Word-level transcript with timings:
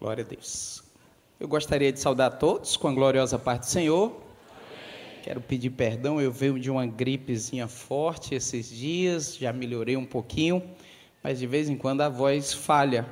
Glória 0.00 0.22
a 0.22 0.26
Deus. 0.26 0.84
Eu 1.40 1.48
gostaria 1.48 1.92
de 1.92 1.98
saudar 1.98 2.38
todos 2.38 2.76
com 2.76 2.86
a 2.86 2.92
gloriosa 2.92 3.36
parte 3.36 3.62
do 3.62 3.66
Senhor. 3.66 4.12
Amém. 4.12 5.22
Quero 5.24 5.40
pedir 5.40 5.70
perdão, 5.70 6.20
eu 6.20 6.30
venho 6.30 6.56
de 6.56 6.70
uma 6.70 6.86
gripezinha 6.86 7.66
forte 7.66 8.32
esses 8.32 8.70
dias, 8.70 9.36
já 9.36 9.52
melhorei 9.52 9.96
um 9.96 10.06
pouquinho, 10.06 10.62
mas 11.20 11.40
de 11.40 11.48
vez 11.48 11.68
em 11.68 11.76
quando 11.76 12.02
a 12.02 12.08
voz 12.08 12.54
falha. 12.54 13.08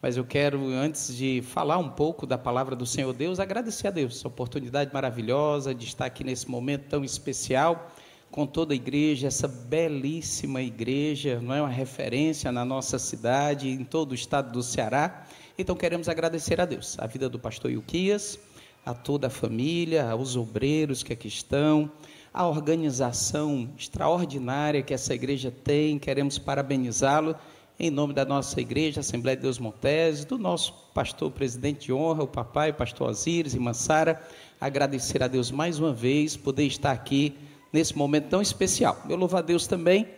Mas 0.00 0.16
eu 0.16 0.24
quero, 0.24 0.66
antes 0.68 1.14
de 1.14 1.42
falar 1.42 1.76
um 1.76 1.90
pouco 1.90 2.26
da 2.26 2.38
palavra 2.38 2.74
do 2.74 2.86
Senhor 2.86 3.12
Deus, 3.12 3.38
agradecer 3.38 3.88
a 3.88 3.90
Deus, 3.90 4.16
essa 4.16 4.28
oportunidade 4.28 4.94
maravilhosa 4.94 5.74
de 5.74 5.84
estar 5.84 6.06
aqui 6.06 6.24
nesse 6.24 6.50
momento 6.50 6.88
tão 6.88 7.04
especial 7.04 7.90
com 8.30 8.46
toda 8.46 8.72
a 8.72 8.76
igreja, 8.76 9.28
essa 9.28 9.46
belíssima 9.46 10.62
igreja, 10.62 11.38
não 11.40 11.54
é 11.54 11.60
uma 11.60 11.68
referência 11.68 12.50
na 12.50 12.64
nossa 12.64 12.98
cidade, 12.98 13.68
em 13.68 13.84
todo 13.84 14.12
o 14.12 14.14
estado 14.14 14.50
do 14.50 14.62
Ceará. 14.62 15.24
Então 15.56 15.76
queremos 15.76 16.08
agradecer 16.08 16.60
a 16.60 16.64
Deus, 16.64 16.96
a 16.98 17.06
vida 17.06 17.28
do 17.28 17.38
pastor 17.38 17.70
Ilquias, 17.70 18.40
a 18.84 18.92
toda 18.92 19.28
a 19.28 19.30
família, 19.30 20.10
aos 20.10 20.34
obreiros 20.36 21.04
que 21.04 21.12
aqui 21.12 21.28
estão, 21.28 21.88
a 22.32 22.44
organização 22.44 23.70
extraordinária 23.78 24.82
que 24.82 24.92
essa 24.92 25.14
igreja 25.14 25.52
tem. 25.52 25.96
Queremos 25.96 26.38
parabenizá-lo 26.38 27.36
em 27.78 27.88
nome 27.88 28.12
da 28.12 28.24
nossa 28.24 28.60
igreja, 28.60 28.98
Assembleia 28.98 29.36
de 29.36 29.42
Deus 29.42 29.60
Montese, 29.60 30.26
do 30.26 30.38
nosso 30.38 30.74
pastor 30.92 31.30
presidente 31.30 31.86
de 31.86 31.92
honra, 31.92 32.24
o 32.24 32.28
papai, 32.28 32.70
o 32.70 32.74
pastor 32.74 33.10
Osíris 33.10 33.54
e 33.54 33.58
Mansara, 33.58 34.20
agradecer 34.60 35.22
a 35.22 35.28
Deus 35.28 35.52
mais 35.52 35.78
uma 35.78 35.92
vez, 35.92 36.36
poder 36.36 36.64
estar 36.66 36.90
aqui 36.90 37.36
nesse 37.72 37.96
momento 37.96 38.28
tão 38.28 38.42
especial. 38.42 39.00
Eu 39.08 39.16
louvo 39.16 39.36
a 39.36 39.40
Deus 39.40 39.68
também 39.68 40.08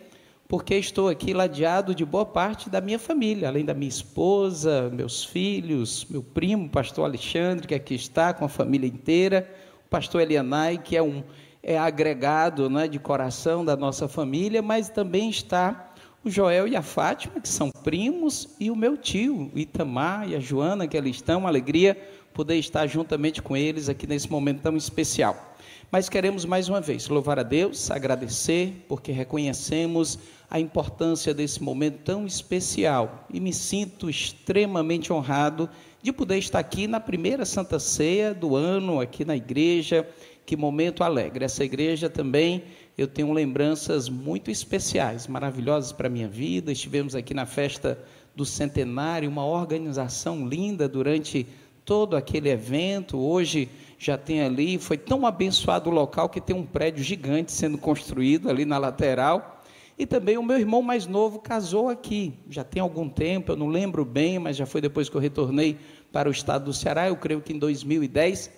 porque 0.47 0.75
estou 0.75 1.09
aqui 1.09 1.33
ladeado 1.33 1.93
de 1.93 2.05
boa 2.05 2.25
parte 2.25 2.69
da 2.69 2.79
minha 2.79 2.97
família, 2.97 3.49
além 3.49 3.65
da 3.65 3.73
minha 3.73 3.89
esposa, 3.89 4.89
meus 4.93 5.23
filhos, 5.23 6.05
meu 6.09 6.23
primo, 6.23 6.69
pastor 6.69 7.03
Alexandre, 7.03 7.67
que 7.67 7.75
aqui 7.75 7.95
está 7.95 8.33
com 8.33 8.45
a 8.45 8.49
família 8.49 8.87
inteira, 8.87 9.49
o 9.85 9.89
pastor 9.89 10.21
Elianai, 10.21 10.77
que 10.77 10.95
é 10.95 11.03
um 11.03 11.23
é 11.61 11.77
agregado 11.77 12.69
né, 12.69 12.87
de 12.87 12.97
coração 12.97 13.65
da 13.65 13.75
nossa 13.75 14.07
família, 14.07 14.61
mas 14.61 14.87
também 14.87 15.29
está 15.29 15.91
o 16.23 16.29
Joel 16.29 16.65
e 16.65 16.77
a 16.77 16.81
Fátima, 16.81 17.41
que 17.41 17.49
são 17.49 17.69
primos, 17.83 18.55
e 18.57 18.71
o 18.71 18.75
meu 18.75 18.95
tio, 18.95 19.51
o 19.53 19.59
Itamar 19.59 20.29
e 20.29 20.35
a 20.35 20.39
Joana, 20.39 20.87
que 20.87 20.97
ali 20.97 21.09
estão, 21.09 21.39
uma 21.39 21.49
alegria 21.49 21.97
poder 22.33 22.55
estar 22.55 22.87
juntamente 22.87 23.41
com 23.41 23.57
eles 23.57 23.89
aqui 23.89 24.07
nesse 24.07 24.31
momento 24.31 24.61
tão 24.61 24.77
especial. 24.77 25.55
Mas 25.91 26.07
queremos 26.07 26.45
mais 26.45 26.69
uma 26.69 26.79
vez 26.79 27.07
louvar 27.07 27.39
a 27.39 27.43
Deus, 27.43 27.89
agradecer, 27.89 28.85
porque 28.87 29.11
reconhecemos 29.11 30.19
a 30.49 30.59
importância 30.59 31.33
desse 31.33 31.61
momento 31.61 31.99
tão 32.03 32.25
especial 32.25 33.27
e 33.31 33.39
me 33.39 33.51
sinto 33.51 34.09
extremamente 34.09 35.11
honrado 35.11 35.69
de 36.01 36.13
poder 36.13 36.37
estar 36.37 36.59
aqui 36.59 36.87
na 36.87 36.99
primeira 36.99 37.45
Santa 37.45 37.79
Ceia 37.79 38.33
do 38.33 38.55
ano, 38.55 39.01
aqui 39.01 39.25
na 39.25 39.35
igreja. 39.35 40.07
Que 40.45 40.55
momento 40.55 41.03
alegre. 41.03 41.43
Essa 41.43 41.65
igreja 41.65 42.09
também 42.09 42.63
eu 42.97 43.07
tenho 43.07 43.33
lembranças 43.33 44.07
muito 44.07 44.49
especiais, 44.49 45.27
maravilhosas 45.27 45.91
para 45.91 46.07
a 46.07 46.09
minha 46.09 46.29
vida. 46.29 46.71
Estivemos 46.71 47.13
aqui 47.13 47.33
na 47.33 47.45
festa 47.45 47.99
do 48.33 48.45
centenário, 48.45 49.29
uma 49.29 49.45
organização 49.45 50.47
linda 50.47 50.87
durante 50.87 51.45
todo 51.83 52.15
aquele 52.15 52.49
evento. 52.49 53.17
Hoje 53.19 53.67
já 53.99 54.17
tem 54.17 54.41
ali, 54.41 54.77
foi 54.77 54.97
tão 54.97 55.25
abençoado 55.25 55.89
o 55.89 55.93
local 55.93 56.29
que 56.29 56.39
tem 56.39 56.55
um 56.55 56.65
prédio 56.65 57.03
gigante 57.03 57.51
sendo 57.51 57.77
construído 57.77 58.49
ali 58.49 58.63
na 58.63 58.77
lateral 58.77 59.56
e 59.97 60.05
também 60.05 60.37
o 60.37 60.43
meu 60.43 60.59
irmão 60.59 60.81
mais 60.81 61.07
novo 61.07 61.39
casou 61.39 61.89
aqui, 61.89 62.33
já 62.49 62.63
tem 62.63 62.81
algum 62.81 63.09
tempo, 63.09 63.51
eu 63.51 63.55
não 63.55 63.67
lembro 63.67 64.05
bem, 64.05 64.37
mas 64.37 64.55
já 64.55 64.65
foi 64.65 64.79
depois 64.79 65.09
que 65.09 65.15
eu 65.15 65.21
retornei 65.21 65.77
para 66.11 66.29
o 66.29 66.31
estado 66.31 66.65
do 66.65 66.73
Ceará, 66.73 67.07
eu 67.07 67.15
creio 67.15 67.41
que 67.41 67.51
em 67.51 67.57
2010, 67.57 68.51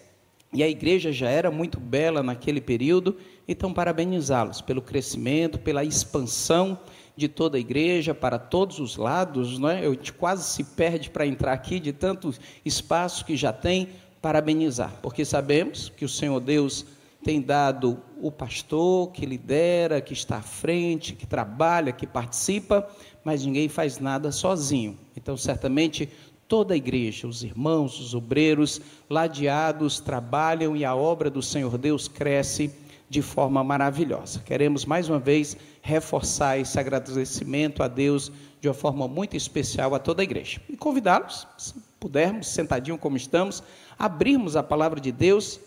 e 0.52 0.64
a 0.64 0.68
igreja 0.68 1.12
já 1.12 1.30
era 1.30 1.50
muito 1.50 1.80
bela 1.80 2.22
naquele 2.22 2.60
período, 2.60 3.16
então 3.48 3.74
parabenizá-los 3.74 4.62
pelo 4.62 4.82
crescimento, 4.82 5.60
pela 5.60 5.84
expansão 5.84 6.78
de 7.16 7.28
toda 7.28 7.58
a 7.58 7.60
igreja 7.60 8.14
para 8.14 8.40
todos 8.40 8.80
os 8.80 8.98
lados, 8.98 9.60
não 9.60 9.70
é? 9.70 9.86
Eu 9.86 9.98
quase 10.18 10.44
se 10.44 10.64
perde 10.64 11.10
para 11.10 11.28
entrar 11.28 11.54
aqui 11.54 11.80
de 11.80 11.94
tanto 11.94 12.34
espaço 12.66 13.26
que 13.26 13.36
já 13.36 13.54
tem, 13.54 13.90
parabenizar, 14.22 15.00
porque 15.02 15.24
sabemos 15.24 15.90
que 15.90 16.04
o 16.04 16.10
Senhor 16.10 16.40
Deus 16.40 16.86
tem 17.24 17.42
dado 17.42 18.02
o 18.22 18.32
pastor 18.32 19.12
que 19.12 19.26
lidera, 19.26 20.02
que 20.02 20.14
está 20.14 20.38
à 20.38 20.42
frente, 20.42 21.14
que 21.14 21.28
trabalha, 21.28 21.92
que 21.92 22.08
participa, 22.08 22.88
mas 23.24 23.46
ninguém 23.46 23.68
faz 23.68 24.00
nada 24.00 24.32
sozinho. 24.32 24.98
Então, 25.16 25.36
certamente, 25.36 26.10
toda 26.48 26.74
a 26.74 26.78
igreja, 26.78 27.28
os 27.28 27.44
irmãos, 27.44 28.00
os 28.00 28.16
obreiros, 28.16 28.82
ladeados, 29.10 30.00
trabalham 30.00 30.76
e 30.76 30.84
a 30.86 30.96
obra 30.96 31.30
do 31.30 31.42
Senhor 31.42 31.78
Deus 31.78 32.08
cresce 32.08 32.74
de 33.10 33.22
forma 33.22 33.64
maravilhosa. 33.64 34.40
Queremos 34.40 34.86
mais 34.86 35.10
uma 35.10 35.20
vez 35.20 35.58
reforçar 35.82 36.58
esse 36.58 36.80
agradecimento 36.80 37.84
a 37.84 37.88
Deus 37.88 38.32
de 38.62 38.68
uma 38.68 38.74
forma 38.74 39.08
muito 39.08 39.36
especial 39.36 39.96
a 39.96 40.00
toda 40.00 40.22
a 40.22 40.24
igreja. 40.24 40.62
E 40.70 40.78
convidá-los, 40.78 41.48
se 41.58 41.74
pudermos, 42.00 42.48
sentadinho 42.48 42.98
como 42.98 43.18
estamos, 43.18 43.64
abrirmos 43.98 44.56
a 44.56 44.64
palavra 44.64 45.00
de 45.00 45.12
Deus 45.12 45.60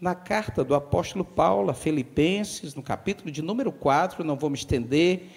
na 0.00 0.14
carta 0.14 0.62
do 0.62 0.74
apóstolo 0.74 1.24
Paulo 1.24 1.70
a 1.70 1.74
Filipenses, 1.74 2.74
no 2.74 2.82
capítulo 2.82 3.30
de 3.30 3.40
número 3.40 3.72
4, 3.72 4.22
não 4.22 4.36
vou 4.36 4.50
me 4.50 4.56
estender, 4.56 5.28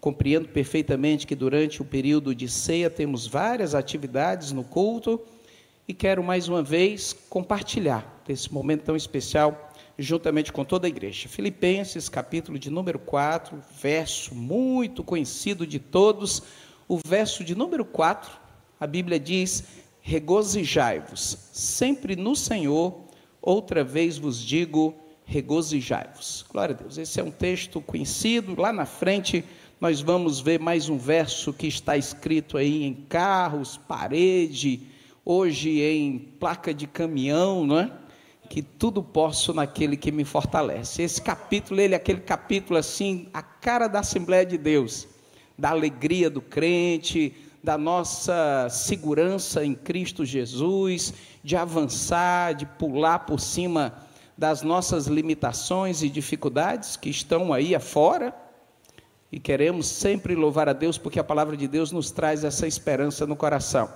compreendo 0.00 0.48
perfeitamente 0.48 1.26
que 1.26 1.34
durante 1.34 1.82
o 1.82 1.84
período 1.84 2.34
de 2.34 2.48
ceia 2.48 2.88
temos 2.88 3.26
várias 3.26 3.74
atividades 3.74 4.52
no 4.52 4.64
culto 4.64 5.20
e 5.86 5.92
quero 5.92 6.22
mais 6.22 6.48
uma 6.48 6.62
vez 6.62 7.12
compartilhar 7.28 8.22
desse 8.26 8.52
momento 8.52 8.84
tão 8.84 8.96
especial 8.96 9.72
juntamente 9.98 10.52
com 10.52 10.64
toda 10.64 10.86
a 10.86 10.88
igreja. 10.88 11.28
Filipenses, 11.28 12.08
capítulo 12.08 12.58
de 12.58 12.70
número 12.70 12.98
4, 12.98 13.58
verso 13.80 14.34
muito 14.34 15.04
conhecido 15.04 15.66
de 15.66 15.78
todos, 15.78 16.42
o 16.88 16.98
verso 17.04 17.44
de 17.44 17.54
número 17.54 17.84
4, 17.84 18.30
a 18.80 18.86
Bíblia 18.86 19.18
diz: 19.18 19.64
Regozijai-vos 20.00 21.38
sempre 21.52 22.14
no 22.14 22.36
Senhor 22.36 23.05
outra 23.46 23.84
vez 23.84 24.18
vos 24.18 24.42
digo, 24.42 24.92
regozijai-vos. 25.24 26.44
Glória 26.50 26.74
a 26.74 26.82
Deus. 26.82 26.98
Esse 26.98 27.20
é 27.20 27.22
um 27.22 27.30
texto 27.30 27.80
conhecido. 27.80 28.60
Lá 28.60 28.72
na 28.72 28.84
frente 28.84 29.44
nós 29.80 30.00
vamos 30.00 30.40
ver 30.40 30.58
mais 30.58 30.88
um 30.88 30.98
verso 30.98 31.52
que 31.52 31.68
está 31.68 31.96
escrito 31.96 32.58
aí 32.58 32.82
em 32.82 32.92
carros, 32.92 33.76
parede, 33.76 34.80
hoje 35.24 35.80
em 35.80 36.18
placa 36.18 36.74
de 36.74 36.88
caminhão, 36.88 37.64
não 37.64 37.78
é? 37.78 37.92
Que 38.50 38.62
tudo 38.62 39.02
posso 39.02 39.54
naquele 39.54 39.96
que 39.96 40.10
me 40.10 40.24
fortalece. 40.24 41.02
Esse 41.02 41.22
capítulo, 41.22 41.80
ele 41.80 41.94
é 41.94 41.96
aquele 41.96 42.20
capítulo 42.20 42.78
assim, 42.78 43.28
a 43.32 43.42
cara 43.42 43.86
da 43.86 44.00
Assembleia 44.00 44.46
de 44.46 44.58
Deus, 44.58 45.06
da 45.56 45.70
alegria 45.70 46.28
do 46.28 46.40
crente, 46.40 47.32
da 47.66 47.76
nossa 47.76 48.68
segurança 48.70 49.64
em 49.64 49.74
Cristo 49.74 50.24
Jesus, 50.24 51.12
de 51.42 51.56
avançar, 51.56 52.54
de 52.54 52.64
pular 52.64 53.26
por 53.26 53.40
cima 53.40 53.92
das 54.38 54.62
nossas 54.62 55.08
limitações 55.08 56.00
e 56.00 56.08
dificuldades 56.08 56.96
que 56.96 57.10
estão 57.10 57.52
aí 57.52 57.74
afora. 57.74 58.32
E 59.32 59.40
queremos 59.40 59.88
sempre 59.88 60.36
louvar 60.36 60.68
a 60.68 60.72
Deus 60.72 60.96
porque 60.96 61.18
a 61.18 61.24
palavra 61.24 61.56
de 61.56 61.66
Deus 61.66 61.90
nos 61.90 62.12
traz 62.12 62.44
essa 62.44 62.68
esperança 62.68 63.26
no 63.26 63.34
coração. 63.34 63.92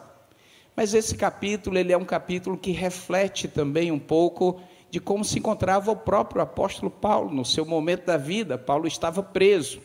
Mas 0.75 0.93
esse 0.93 1.15
capítulo, 1.15 1.79
ele 1.79 1.93
é 1.93 1.97
um 1.97 2.05
capítulo 2.05 2.59
que 2.59 2.73
reflete 2.73 3.47
também 3.47 3.93
um 3.93 4.01
pouco 4.01 4.61
de 4.91 4.99
como 4.99 5.25
se 5.25 5.39
encontrava 5.39 5.93
o 5.93 5.97
próprio 5.97 6.43
apóstolo 6.43 6.91
Paulo 6.91 7.33
no 7.33 7.45
seu 7.45 7.65
momento 7.65 8.07
da 8.07 8.17
vida. 8.17 8.59
Paulo 8.59 8.89
estava 8.89 9.23
preso 9.23 9.81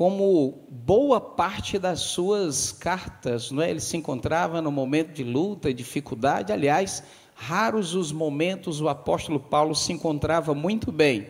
como 0.00 0.66
boa 0.70 1.20
parte 1.20 1.78
das 1.78 2.00
suas 2.00 2.72
cartas, 2.72 3.50
não 3.50 3.62
é? 3.62 3.68
ele 3.68 3.80
se 3.80 3.98
encontrava 3.98 4.62
no 4.62 4.72
momento 4.72 5.12
de 5.12 5.22
luta 5.22 5.68
e 5.68 5.74
dificuldade. 5.74 6.54
Aliás, 6.54 7.02
raros 7.34 7.94
os 7.94 8.10
momentos 8.10 8.80
o 8.80 8.88
apóstolo 8.88 9.38
Paulo 9.38 9.74
se 9.74 9.92
encontrava 9.92 10.54
muito 10.54 10.90
bem. 10.90 11.28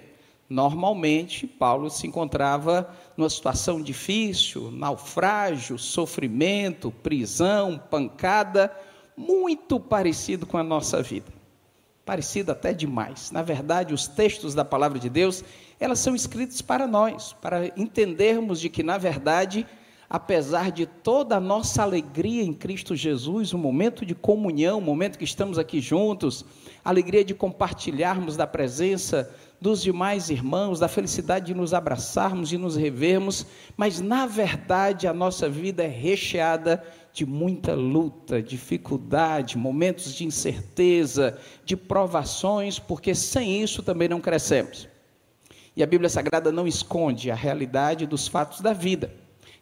Normalmente, 0.48 1.48
Paulo 1.48 1.90
se 1.90 2.06
encontrava 2.06 2.88
numa 3.16 3.28
situação 3.28 3.82
difícil, 3.82 4.70
naufrágio, 4.70 5.76
sofrimento, 5.76 6.92
prisão, 6.92 7.76
pancada, 7.90 8.72
muito 9.16 9.80
parecido 9.80 10.46
com 10.46 10.56
a 10.56 10.62
nossa 10.62 11.02
vida. 11.02 11.39
Parecido 12.10 12.50
até 12.50 12.72
demais. 12.72 13.30
Na 13.30 13.40
verdade, 13.40 13.94
os 13.94 14.08
textos 14.08 14.52
da 14.52 14.64
palavra 14.64 14.98
de 14.98 15.08
Deus, 15.08 15.44
elas 15.78 16.00
são 16.00 16.12
escritas 16.12 16.60
para 16.60 16.84
nós, 16.84 17.36
para 17.40 17.68
entendermos 17.76 18.60
de 18.60 18.68
que, 18.68 18.82
na 18.82 18.98
verdade, 18.98 19.64
apesar 20.08 20.72
de 20.72 20.86
toda 20.86 21.36
a 21.36 21.40
nossa 21.40 21.84
alegria 21.84 22.42
em 22.42 22.52
Cristo 22.52 22.96
Jesus, 22.96 23.52
o 23.52 23.56
um 23.56 23.60
momento 23.60 24.04
de 24.04 24.12
comunhão, 24.12 24.78
o 24.78 24.80
um 24.80 24.84
momento 24.84 25.16
que 25.16 25.24
estamos 25.24 25.56
aqui 25.56 25.80
juntos, 25.80 26.44
a 26.84 26.88
alegria 26.90 27.24
de 27.24 27.32
compartilharmos 27.32 28.36
da 28.36 28.44
presença 28.44 29.32
dos 29.60 29.80
demais 29.80 30.30
irmãos, 30.30 30.80
da 30.80 30.88
felicidade 30.88 31.46
de 31.46 31.54
nos 31.54 31.72
abraçarmos 31.72 32.52
e 32.52 32.58
nos 32.58 32.74
revermos, 32.74 33.46
mas 33.76 34.00
na 34.00 34.26
verdade 34.26 35.06
a 35.06 35.12
nossa 35.12 35.48
vida 35.48 35.84
é 35.84 35.88
recheada 35.88 36.82
de 37.12 37.26
muita 37.26 37.74
luta, 37.74 38.40
dificuldade, 38.40 39.58
momentos 39.58 40.14
de 40.14 40.24
incerteza, 40.24 41.38
de 41.64 41.76
provações, 41.76 42.78
porque 42.78 43.14
sem 43.14 43.62
isso 43.62 43.82
também 43.82 44.08
não 44.08 44.20
crescemos. 44.20 44.88
E 45.76 45.82
a 45.82 45.86
Bíblia 45.86 46.08
Sagrada 46.08 46.52
não 46.52 46.66
esconde 46.66 47.30
a 47.30 47.34
realidade 47.34 48.06
dos 48.06 48.28
fatos 48.28 48.60
da 48.60 48.72
vida. 48.72 49.12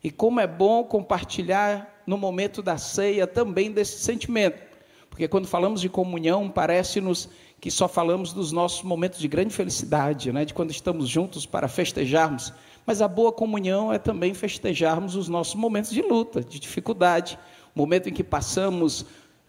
E 0.03 0.11
como 0.11 0.41
é 0.41 0.47
bom 0.47 0.85
compartilhar 0.85 2.03
no 2.07 2.17
momento 2.17 2.63
da 2.63 2.79
ceia 2.79 3.27
também 3.27 3.71
desse 3.71 3.99
sentimento. 3.99 4.69
Porque 5.11 5.27
quando 5.27 5.47
falamos 5.47 5.81
de 5.81 5.89
comunhão, 5.89 6.49
parece-nos 6.49 7.29
que 7.61 7.71
só 7.71 7.89
falamos 7.89 8.33
dos 8.33 8.53
nossos 8.53 8.83
momentos 8.83 9.19
de 9.19 9.27
grande 9.27 9.53
felicidade, 9.53 10.33
né? 10.33 10.45
de 10.45 10.55
quando 10.55 10.71
estamos 10.71 11.09
juntos 11.09 11.45
para 11.45 11.67
festejarmos. 11.67 12.53
Mas 12.89 13.03
a 13.03 13.07
boa 13.07 13.31
comunhão 13.31 13.93
é 13.93 13.99
também 13.99 14.33
festejarmos 14.33 15.15
os 15.15 15.29
nossos 15.29 15.55
momentos 15.55 15.91
de 15.91 16.01
luta, 16.01 16.43
de 16.43 16.59
dificuldade, 16.59 17.39
momento 17.75 18.09
em 18.09 18.13
que 18.15 18.25
passamos 18.25 19.05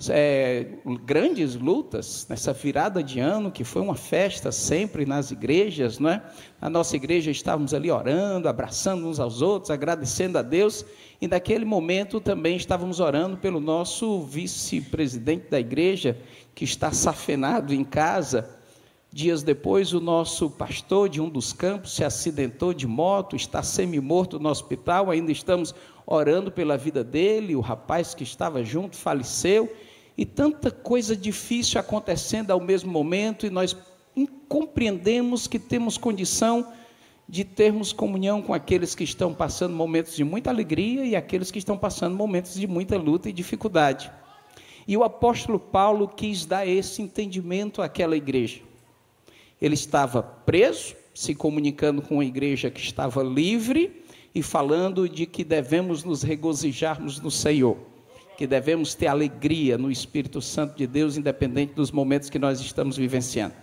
é, 0.10 0.68
grandes 1.06 1.56
lutas 1.56 2.28
nessa 2.30 2.52
virada 2.52 3.02
de 3.02 3.22
ano, 3.22 3.50
que 3.50 3.64
foi 3.64 3.82
uma 3.82 3.96
festa 3.96 4.52
sempre 4.52 5.06
nas 5.06 5.32
igrejas, 5.32 6.00
não 6.00 6.10
é? 6.10 6.22
Na 6.60 6.70
nossa 6.70 6.98
igreja 6.98 7.32
estávamos 7.32 7.74
ali 7.74 7.90
orando, 7.90 8.50
abraçando 8.50 9.08
uns 9.08 9.22
aos 9.22 9.42
outros, 9.42 9.72
agradecendo 9.72 10.38
a 10.38 10.42
Deus, 10.42 10.84
e 11.22 11.26
naquele 11.26 11.64
momento 11.64 12.20
também 12.20 12.58
estávamos 12.58 13.00
orando 13.00 13.38
pelo 13.38 13.62
nosso 13.62 14.22
vice-presidente 14.22 15.50
da 15.50 15.62
igreja, 15.62 16.18
que 16.54 16.66
está 16.66 16.92
safenado 16.92 17.74
em 17.74 17.86
casa. 17.86 18.59
Dias 19.12 19.42
depois, 19.42 19.92
o 19.92 20.00
nosso 20.00 20.52
pastor 20.52 21.10
de 21.10 21.20
um 21.20 21.28
dos 21.28 21.52
campos 21.52 21.96
se 21.96 22.04
acidentou 22.04 22.76
de 22.76 22.86
moto, 22.86 23.36
está 23.36 23.64
semi-morto 23.64 24.40
no 24.40 24.50
hospital, 24.50 25.10
ainda 25.10 25.32
estamos 25.32 25.74
orando 26.06 26.52
pela 26.52 26.78
vida 26.78 27.04
dele, 27.04 27.56
o 27.56 27.60
rapaz 27.60 28.14
que 28.14 28.24
estava 28.24 28.64
junto 28.64 28.96
faleceu, 28.96 29.68
e 30.16 30.28
tanta 30.28 30.70
coisa 30.70 31.16
difícil 31.16 31.80
acontecendo 31.80 32.52
ao 32.52 32.60
mesmo 32.60 32.92
momento, 32.92 33.48
e 33.48 33.50
nós 33.50 33.76
compreendemos 34.48 35.48
que 35.48 35.58
temos 35.58 35.98
condição 35.98 36.72
de 37.28 37.44
termos 37.44 37.92
comunhão 37.92 38.44
com 38.44 38.54
aqueles 38.54 38.94
que 38.94 39.04
estão 39.04 39.34
passando 39.34 39.74
momentos 39.74 40.16
de 40.16 40.24
muita 40.24 40.52
alegria 40.52 41.04
e 41.04 41.16
aqueles 41.16 41.50
que 41.50 41.58
estão 41.58 41.78
passando 41.78 42.16
momentos 42.16 42.54
de 42.54 42.68
muita 42.68 42.96
luta 42.96 43.28
e 43.28 43.34
dificuldade. 43.34 44.12
E 44.88 44.96
o 44.96 45.04
apóstolo 45.04 45.60
Paulo 45.60 46.08
quis 46.08 46.46
dar 46.46 46.68
esse 46.68 47.02
entendimento 47.02 47.82
àquela 47.82 48.16
igreja. 48.16 48.69
Ele 49.62 49.74
estava 49.74 50.22
preso, 50.22 50.96
se 51.14 51.36
comunicando 51.36 52.02
com 52.02 52.20
a 52.20 52.26
igreja 52.26 52.70
que 52.70 52.80
estava 52.80 53.22
livre 53.24 54.04
e 54.34 54.42
falando 54.42 55.08
de 55.10 55.26
que 55.26 55.44
devemos 55.44 56.04
nos 56.04 56.24
regozijarmos 56.24 57.20
no 57.20 57.32
Senhor 57.32 57.90
que 58.40 58.48
devemos 58.48 58.96
ter 58.96 59.08
alegria 59.08 59.78
no 59.78 59.92
Espírito 59.92 60.42
Santo 60.42 60.78
de 60.78 60.88
Deus, 60.88 61.18
independente 61.18 61.74
dos 61.74 61.92
momentos 61.92 62.30
que 62.30 62.40
nós 62.40 62.62
estamos 62.62 62.96
vivenciando. 62.96 63.54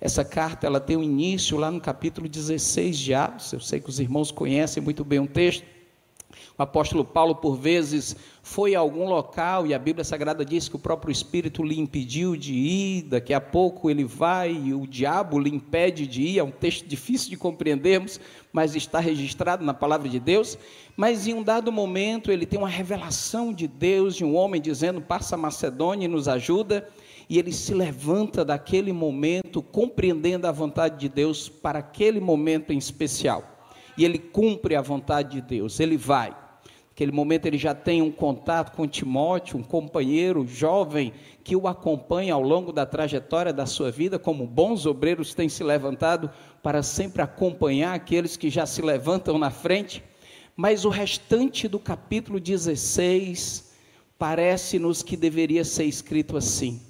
Essa 0.00 0.24
carta 0.24 0.66
ela 0.66 0.80
tem 0.80 0.96
um 0.96 1.04
início 1.04 1.56
lá 1.56 1.70
no 1.70 1.80
capítulo 1.80 2.28
16 2.28 2.98
de 2.98 3.14
Atos. 3.14 3.52
Eu 3.52 3.60
sei 3.60 3.78
que 3.78 3.88
os 3.88 4.00
irmãos 4.00 4.32
conhecem 4.32 4.82
muito 4.82 5.04
bem 5.04 5.20
o 5.20 5.22
um 5.22 5.26
texto. 5.28 5.64
O 6.56 6.62
apóstolo 6.62 7.04
Paulo, 7.04 7.36
por 7.36 7.56
vezes, 7.56 8.16
foi 8.42 8.74
a 8.74 8.80
algum 8.80 9.06
local 9.08 9.66
e 9.66 9.74
a 9.74 9.78
Bíblia 9.78 10.02
Sagrada 10.02 10.44
diz 10.44 10.68
que 10.68 10.76
o 10.76 10.78
próprio 10.78 11.12
Espírito 11.12 11.62
lhe 11.62 11.78
impediu 11.78 12.34
de 12.34 12.54
ir, 12.54 13.02
daqui 13.02 13.34
a 13.34 13.40
pouco 13.40 13.90
ele 13.90 14.04
vai 14.04 14.52
e 14.52 14.72
o 14.74 14.86
diabo 14.86 15.38
lhe 15.38 15.50
impede 15.50 16.06
de 16.06 16.22
ir. 16.22 16.38
É 16.38 16.42
um 16.42 16.50
texto 16.50 16.86
difícil 16.86 17.30
de 17.30 17.36
compreendermos, 17.36 18.18
mas 18.52 18.74
está 18.74 19.00
registrado 19.00 19.64
na 19.64 19.74
palavra 19.74 20.08
de 20.08 20.18
Deus. 20.18 20.58
Mas 20.96 21.26
em 21.26 21.34
um 21.34 21.42
dado 21.42 21.70
momento 21.70 22.32
ele 22.32 22.46
tem 22.46 22.58
uma 22.58 22.68
revelação 22.68 23.52
de 23.52 23.68
Deus, 23.68 24.16
de 24.16 24.24
um 24.24 24.34
homem 24.34 24.60
dizendo: 24.60 25.00
Passa 25.00 25.34
a 25.34 25.38
Macedônia 25.38 26.06
e 26.06 26.08
nos 26.08 26.26
ajuda. 26.26 26.88
E 27.28 27.38
ele 27.38 27.52
se 27.52 27.74
levanta 27.74 28.42
daquele 28.42 28.90
momento, 28.92 29.62
compreendendo 29.62 30.46
a 30.46 30.52
vontade 30.52 30.98
de 30.98 31.08
Deus 31.10 31.48
para 31.48 31.80
aquele 31.80 32.18
momento 32.18 32.72
em 32.72 32.78
especial. 32.78 33.57
E 33.98 34.04
ele 34.04 34.18
cumpre 34.18 34.76
a 34.76 34.80
vontade 34.80 35.32
de 35.32 35.42
Deus, 35.42 35.80
ele 35.80 35.96
vai. 35.96 36.34
Naquele 36.90 37.12
momento 37.12 37.46
ele 37.46 37.58
já 37.58 37.74
tem 37.74 38.00
um 38.00 38.10
contato 38.10 38.74
com 38.74 38.86
Timóteo, 38.86 39.58
um 39.58 39.62
companheiro 39.62 40.46
jovem 40.46 41.12
que 41.44 41.54
o 41.54 41.68
acompanha 41.68 42.34
ao 42.34 42.42
longo 42.42 42.72
da 42.72 42.86
trajetória 42.86 43.52
da 43.52 43.66
sua 43.66 43.90
vida, 43.90 44.18
como 44.18 44.46
bons 44.46 44.86
obreiros 44.86 45.34
têm 45.34 45.48
se 45.48 45.62
levantado 45.62 46.30
para 46.62 46.82
sempre 46.82 47.22
acompanhar 47.22 47.94
aqueles 47.94 48.36
que 48.36 48.50
já 48.50 48.66
se 48.66 48.82
levantam 48.82 49.36
na 49.36 49.50
frente. 49.50 50.02
Mas 50.56 50.84
o 50.84 50.88
restante 50.88 51.68
do 51.68 51.78
capítulo 51.78 52.40
16 52.40 53.72
parece-nos 54.18 55.02
que 55.02 55.16
deveria 55.16 55.64
ser 55.64 55.84
escrito 55.84 56.36
assim: 56.36 56.80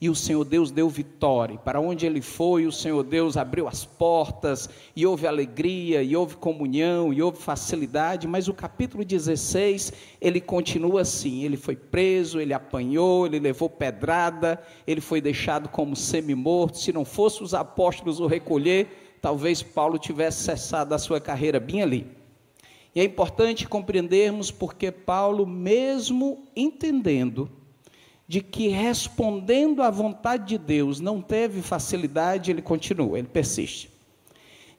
e 0.00 0.08
o 0.08 0.14
Senhor 0.14 0.44
Deus 0.44 0.70
deu 0.70 0.88
vitória. 0.88 1.58
Para 1.58 1.80
onde 1.80 2.06
ele 2.06 2.20
foi, 2.20 2.66
o 2.66 2.72
Senhor 2.72 3.02
Deus 3.02 3.36
abriu 3.36 3.66
as 3.66 3.84
portas, 3.84 4.70
e 4.94 5.04
houve 5.04 5.26
alegria, 5.26 6.02
e 6.02 6.14
houve 6.16 6.36
comunhão, 6.36 7.12
e 7.12 7.20
houve 7.20 7.38
facilidade, 7.38 8.28
mas 8.28 8.46
o 8.46 8.54
capítulo 8.54 9.04
16, 9.04 9.92
ele 10.20 10.40
continua 10.40 11.00
assim: 11.00 11.42
ele 11.42 11.56
foi 11.56 11.74
preso, 11.74 12.40
ele 12.40 12.54
apanhou, 12.54 13.26
ele 13.26 13.40
levou 13.40 13.68
pedrada, 13.68 14.62
ele 14.86 15.00
foi 15.00 15.20
deixado 15.20 15.68
como 15.68 15.96
semi-morto. 15.96 16.78
Se 16.78 16.92
não 16.92 17.04
fosse 17.04 17.42
os 17.42 17.52
apóstolos 17.52 18.20
o 18.20 18.26
recolher, 18.26 19.18
talvez 19.20 19.62
Paulo 19.62 19.98
tivesse 19.98 20.44
cessado 20.44 20.94
a 20.94 20.98
sua 20.98 21.20
carreira 21.20 21.58
bem 21.58 21.82
ali. 21.82 22.06
E 22.94 23.00
é 23.00 23.04
importante 23.04 23.68
compreendermos 23.68 24.50
porque 24.50 24.90
Paulo, 24.90 25.46
mesmo 25.46 26.44
entendendo 26.56 27.57
de 28.28 28.42
que 28.42 28.68
respondendo 28.68 29.82
à 29.82 29.90
vontade 29.90 30.48
de 30.48 30.58
Deus 30.58 31.00
não 31.00 31.20
teve 31.20 31.62
facilidade, 31.62 32.50
ele 32.50 32.62
continua, 32.62 33.18
ele 33.18 33.26
persiste. 33.26 33.90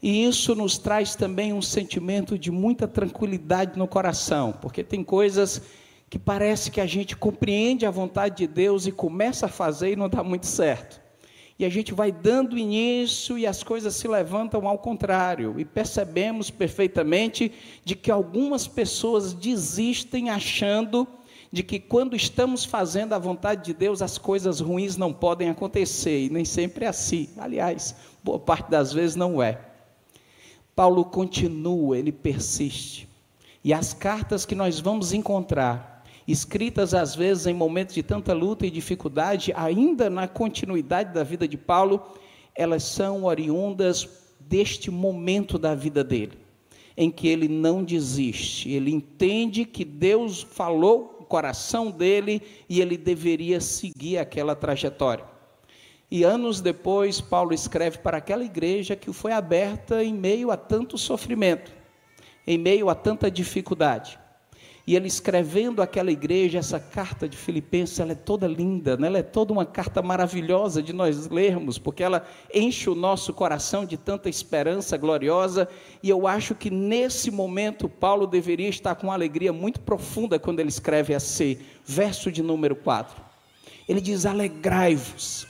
E 0.01 0.24
isso 0.24 0.56
nos 0.56 0.78
traz 0.78 1.16
também 1.16 1.51
um 1.51 1.62
sentimento 1.62 2.38
de 2.38 2.51
muita 2.51 2.88
tranquilidade 2.88 3.78
no 3.78 3.88
coração, 3.88 4.54
porque 4.62 4.84
tem 4.84 5.04
coisas 5.04 5.62
que 6.10 6.19
parece 6.19 6.72
que 6.72 6.80
a 6.80 6.86
gente 6.86 7.18
compreende 7.18 7.86
a 7.86 7.92
vontade 7.92 8.38
de 8.38 8.48
Deus 8.48 8.86
e 8.86 8.92
começa 8.92 9.48
a 9.48 9.50
fazer 9.50 9.94
e 9.94 9.95
não 9.95 10.07
dá 10.07 10.24
muito 10.24 10.45
certo 10.45 11.02
e 11.60 11.66
a 11.66 11.69
gente 11.69 11.94
vai 11.94 12.10
dando 12.10 12.57
início 12.57 13.38
e 13.38 13.45
as 13.45 13.62
coisas 13.62 13.94
se 13.94 14.07
levantam 14.07 14.66
ao 14.66 14.78
contrário. 14.78 15.60
E 15.60 15.66
percebemos 15.66 16.50
perfeitamente 16.50 17.52
de 17.84 17.95
que 17.95 18.10
algumas 18.10 18.66
pessoas 18.66 19.34
desistem 19.34 20.30
achando 20.30 21.06
de 21.51 21.63
que 21.63 21.80
quando 21.80 22.16
estamos 22.16 22.63
fazendo 22.63 23.13
a 23.13 23.19
vontade 23.19 23.66
de 23.66 23.74
Deus, 23.74 24.01
as 24.01 24.18
coisas 24.18 24.60
ruins 24.60 24.97
não 24.97 25.12
podem 25.12 25.50
acontecer, 25.50 26.26
e 26.26 26.30
nem 26.30 26.45
sempre 26.45 26.85
é 26.85 26.88
assim. 26.88 27.30
Aliás, 27.38 27.95
boa 28.23 28.40
parte 28.40 28.69
das 28.69 28.94
vezes 28.94 29.16
não 29.16 29.42
é. 29.42 29.59
Paulo 30.76 31.04
continua, 31.04 31.97
ele 31.97 32.12
persiste. 32.12 33.09
E 33.64 33.73
as 33.73 33.94
cartas 33.94 34.45
que 34.45 34.56
nós 34.56 34.80
vamos 34.80 35.12
encontrar 35.12 36.04
escritas 36.28 36.94
às 36.94 37.16
vezes 37.16 37.47
em 37.47 37.54
momentos 37.54 37.95
de 37.95 38.04
tanta 38.04 38.33
luta 38.33 38.66
e 38.66 38.71
dificuldade, 38.71 39.52
ainda 39.56 40.09
na 40.09 40.28
continuidade 40.28 41.14
da 41.14 41.23
vida 41.23 41.47
de 41.47 41.57
Paulo, 41.57 42.02
elas 42.56 42.83
são 42.83 43.23
oriundas 43.23 44.07
deste 44.40 44.92
momento 44.92 45.57
da 45.57 45.73
vida 45.73 46.04
dele, 46.04 46.38
em 46.95 47.09
que 47.09 47.28
ele 47.28 47.47
não 47.47 47.83
desiste, 47.83 48.69
ele 48.69 48.92
entende 48.92 49.66
que 49.66 49.83
Deus 49.83 50.44
falou 50.44 51.19
coração 51.30 51.90
dele 51.90 52.42
e 52.68 52.81
ele 52.81 52.98
deveria 52.98 53.62
seguir 53.62 54.18
aquela 54.18 54.56
trajetória. 54.56 55.24
E 56.12 56.24
anos 56.24 56.59
depois, 56.59 57.21
Paulo 57.21 57.54
escreve 57.54 58.00
para 58.00 58.18
aquela 58.18 58.44
igreja 58.44 58.95
que 58.95 59.14
foi 59.14 59.31
aberta 59.31 60.04
em 60.04 60.14
meio 60.14 60.52
a 60.52 60.57
tanto 60.57 60.98
sofrimento, 60.98 61.71
em 62.45 62.57
meio 62.57 62.90
a 62.90 62.95
tanta 62.95 63.30
dificuldade. 63.30 64.19
E 64.90 64.96
ele 64.96 65.08
escrevendo 65.08 65.84
aquela 65.84 66.12
igreja, 66.12 66.58
essa 66.58 66.80
carta 66.80 67.30
de 67.30 67.38
Filipenses, 67.38 68.00
ela 68.00 68.14
é 68.14 68.16
toda 68.16 68.48
linda, 68.48 68.98
né? 68.98 69.06
ela 69.06 69.19
é 69.19 69.22
toda 69.22 69.54
uma 69.54 69.64
carta 69.64 70.02
maravilhosa 70.02 70.81
de 70.81 70.94
nós 70.94 71.28
lermos, 71.28 71.78
porque 71.78 72.02
ela 72.02 72.26
enche 72.52 72.90
o 72.90 72.96
nosso 72.96 73.31
coração 73.31 73.86
de 73.86 73.98
tanta 73.98 74.30
esperança 74.30 74.98
gloriosa. 74.98 75.69
E 76.02 76.10
eu 76.10 76.26
acho 76.26 76.56
que 76.56 76.72
nesse 76.72 77.30
momento 77.30 77.88
Paulo 77.88 78.26
deveria 78.26 78.68
estar 78.68 78.96
com 78.96 79.06
uma 79.06 79.14
alegria 79.14 79.54
muito 79.54 79.80
profunda 79.80 80.40
quando 80.40 80.60
ele 80.60 80.69
escreve 80.69 81.14
assim, 81.14 81.60
verso 81.86 82.31
de 82.31 82.42
número 82.42 82.76
4. 82.76 83.16
Ele 83.88 84.02
diz: 84.02 84.26
Alegrai-vos. 84.26 85.46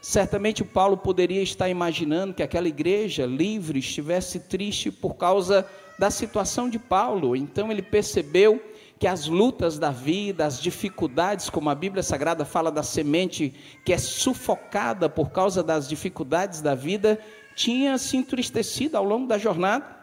Certamente 0.00 0.64
Paulo 0.64 0.96
poderia 0.96 1.42
estar 1.42 1.68
imaginando 1.68 2.32
que 2.32 2.42
aquela 2.42 2.68
igreja 2.68 3.26
livre 3.26 3.80
estivesse 3.80 4.40
triste 4.40 4.90
por 4.90 5.16
causa 5.16 5.66
da 5.98 6.10
situação 6.10 6.70
de 6.70 6.78
Paulo. 6.78 7.36
Então 7.36 7.70
ele 7.70 7.82
percebeu 7.82 8.62
que 8.98 9.06
as 9.06 9.26
lutas 9.26 9.78
da 9.78 9.90
vida, 9.90 10.44
as 10.44 10.60
dificuldades, 10.60 11.48
como 11.48 11.70
a 11.70 11.74
Bíblia 11.74 12.02
Sagrada 12.02 12.44
fala 12.44 12.70
da 12.70 12.82
semente 12.82 13.54
que 13.84 13.92
é 13.92 13.98
sufocada 13.98 15.08
por 15.08 15.30
causa 15.30 15.62
das 15.62 15.88
dificuldades 15.88 16.60
da 16.60 16.74
vida, 16.74 17.18
tinha 17.54 17.96
se 17.96 18.16
entristecido 18.16 18.96
ao 18.96 19.04
longo 19.04 19.26
da 19.26 19.38
jornada. 19.38 19.96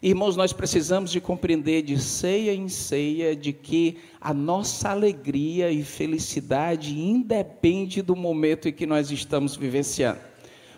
Irmãos, 0.00 0.36
nós 0.36 0.52
precisamos 0.52 1.10
de 1.10 1.20
compreender 1.20 1.82
de 1.82 2.00
ceia 2.00 2.52
em 2.52 2.68
ceia 2.68 3.36
de 3.36 3.52
que 3.52 3.98
a 4.20 4.34
nossa 4.34 4.90
alegria 4.90 5.70
e 5.70 5.84
felicidade 5.84 6.98
independe 6.98 8.02
do 8.02 8.16
momento 8.16 8.68
em 8.68 8.72
que 8.72 8.86
nós 8.86 9.10
estamos 9.12 9.54
vivenciando. 9.56 10.18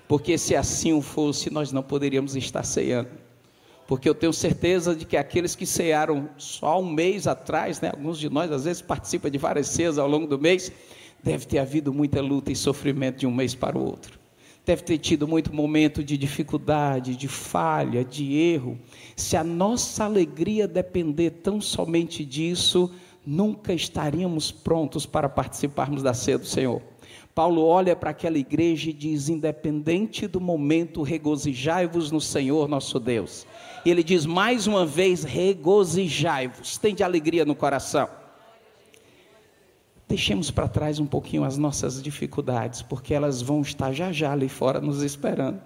Porque 0.07 0.37
se 0.37 0.55
assim 0.55 1.01
fosse, 1.01 1.51
nós 1.51 1.73
não 1.73 1.83
poderíamos 1.83 2.37
estar 2.37 2.63
ceando. 2.63 3.24
Porque 3.87 4.09
eu 4.09 4.15
tenho 4.15 4.33
certeza 4.33 4.95
de 4.95 5.05
que 5.05 5.17
aqueles 5.17 5.55
que 5.55 5.67
cearam 5.67 6.29
só 6.39 6.81
um 6.81 6.91
mês 6.91 7.27
atrás, 7.27 7.81
né, 7.81 7.91
alguns 7.91 8.19
de 8.19 8.31
nós 8.31 8.51
às 8.51 8.65
vezes 8.65 8.81
participam 8.81 9.31
de 9.31 9.39
várias 9.39 9.69
ceias 9.69 9.99
ao 9.99 10.09
longo 10.09 10.27
do 10.27 10.39
mês, 10.39 10.73
deve 11.23 11.47
ter 11.47 11.59
havido 11.59 11.93
muita 11.93 12.21
luta 12.21 12.51
e 12.51 12.57
sofrimento 12.57 13.19
de 13.19 13.27
um 13.27 13.35
mês 13.35 13.55
para 13.55 13.77
o 13.77 13.85
outro 13.85 14.25
deve 14.65 14.83
ter 14.83 14.99
tido 14.99 15.29
muito 15.29 15.55
momento 15.55 16.03
de 16.03 16.17
dificuldade, 16.17 17.17
de 17.17 17.29
falha, 17.29 18.03
de 18.05 18.35
erro. 18.35 18.79
Se 19.15 19.37
a 19.37 19.45
nossa 19.45 20.05
alegria 20.05 20.67
depender 20.67 21.31
tão 21.31 21.61
somente 21.61 22.25
disso, 22.25 22.91
nunca 23.27 23.73
estaríamos 23.73 24.51
prontos 24.51 25.05
para 25.05 25.29
participarmos 25.29 26.03
da 26.03 26.15
ceia 26.15 26.39
do 26.39 26.47
Senhor. 26.47 26.81
Paulo 27.35 27.65
olha 27.65 27.97
para 27.97 28.11
aquela 28.11 28.39
igreja 28.39 28.91
e 28.91 28.93
diz: 28.93 29.29
independente 29.29 30.29
do 30.29 30.41
momento, 30.41 31.03
regozijai-vos 31.03 32.13
no 32.13 32.21
Senhor 32.21 32.69
nosso 32.69 33.01
Deus. 33.01 33.45
E 33.85 33.91
ele 33.91 34.05
diz 34.05 34.25
mais 34.25 34.67
uma 34.69 34.87
vez: 34.87 35.25
regozijai-vos, 35.25 36.79
tem 36.79 36.95
de 36.95 37.03
alegria 37.03 37.45
no 37.45 37.57
coração. 37.57 38.09
Deixemos 40.07 40.51
para 40.51 40.69
trás 40.69 41.01
um 41.01 41.07
pouquinho 41.07 41.43
as 41.43 41.59
nossas 41.59 42.01
dificuldades, 42.01 42.83
porque 42.83 43.13
elas 43.13 43.43
vão 43.43 43.63
estar 43.63 43.93
já 43.93 44.13
já 44.13 44.33
ali 44.33 44.49
fora 44.49 44.81
nos 44.81 45.03
esperando. 45.03 45.61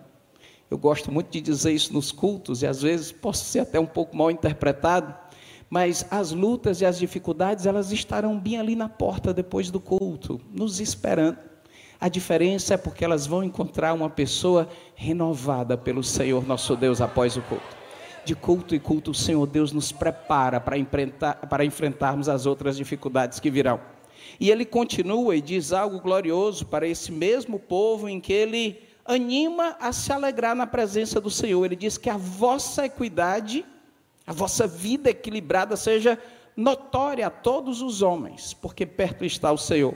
Eu 0.70 0.78
gosto 0.78 1.12
muito 1.12 1.30
de 1.30 1.40
dizer 1.40 1.72
isso 1.72 1.92
nos 1.92 2.12
cultos 2.12 2.62
e 2.62 2.66
às 2.66 2.80
vezes 2.80 3.10
posso 3.10 3.44
ser 3.44 3.60
até 3.60 3.80
um 3.80 3.86
pouco 3.86 4.16
mal 4.16 4.30
interpretado, 4.30 5.14
mas 5.68 6.06
as 6.10 6.30
lutas 6.30 6.80
e 6.80 6.86
as 6.86 6.98
dificuldades 6.98 7.66
elas 7.66 7.90
estarão 7.90 8.38
bem 8.38 8.58
ali 8.58 8.76
na 8.76 8.88
porta 8.88 9.34
depois 9.34 9.70
do 9.70 9.80
culto, 9.80 10.40
nos 10.50 10.78
esperando. 10.78 11.48
A 12.00 12.08
diferença 12.08 12.74
é 12.74 12.76
porque 12.76 13.04
elas 13.04 13.26
vão 13.26 13.42
encontrar 13.42 13.92
uma 13.92 14.08
pessoa 14.08 14.68
renovada 14.94 15.76
pelo 15.76 16.04
Senhor 16.04 16.46
nosso 16.46 16.76
Deus 16.76 17.00
após 17.00 17.36
o 17.36 17.42
culto. 17.42 17.76
De 18.24 18.36
culto 18.36 18.74
e 18.74 18.78
culto, 18.78 19.10
o 19.10 19.14
Senhor 19.14 19.44
Deus 19.46 19.72
nos 19.72 19.90
prepara 19.90 20.60
para, 20.60 20.78
enfrentar, 20.78 21.34
para 21.48 21.64
enfrentarmos 21.64 22.28
as 22.28 22.46
outras 22.46 22.76
dificuldades 22.76 23.40
que 23.40 23.50
virão. 23.50 23.80
E 24.38 24.50
ele 24.50 24.64
continua 24.64 25.34
e 25.34 25.40
diz 25.40 25.72
algo 25.72 25.98
glorioso 25.98 26.66
para 26.66 26.86
esse 26.86 27.10
mesmo 27.10 27.58
povo 27.58 28.08
em 28.08 28.20
que 28.20 28.32
ele 28.32 28.80
anima 29.04 29.76
a 29.80 29.90
se 29.90 30.12
alegrar 30.12 30.54
na 30.54 30.66
presença 30.66 31.20
do 31.20 31.30
Senhor. 31.30 31.64
Ele 31.64 31.74
diz 31.74 31.98
que 31.98 32.10
a 32.10 32.16
vossa 32.16 32.86
equidade, 32.86 33.64
a 34.24 34.32
vossa 34.32 34.68
vida 34.68 35.10
equilibrada 35.10 35.76
seja 35.76 36.16
notória 36.56 37.26
a 37.26 37.30
todos 37.30 37.82
os 37.82 38.02
homens, 38.02 38.52
porque 38.52 38.86
perto 38.86 39.24
está 39.24 39.50
o 39.50 39.58
Senhor. 39.58 39.94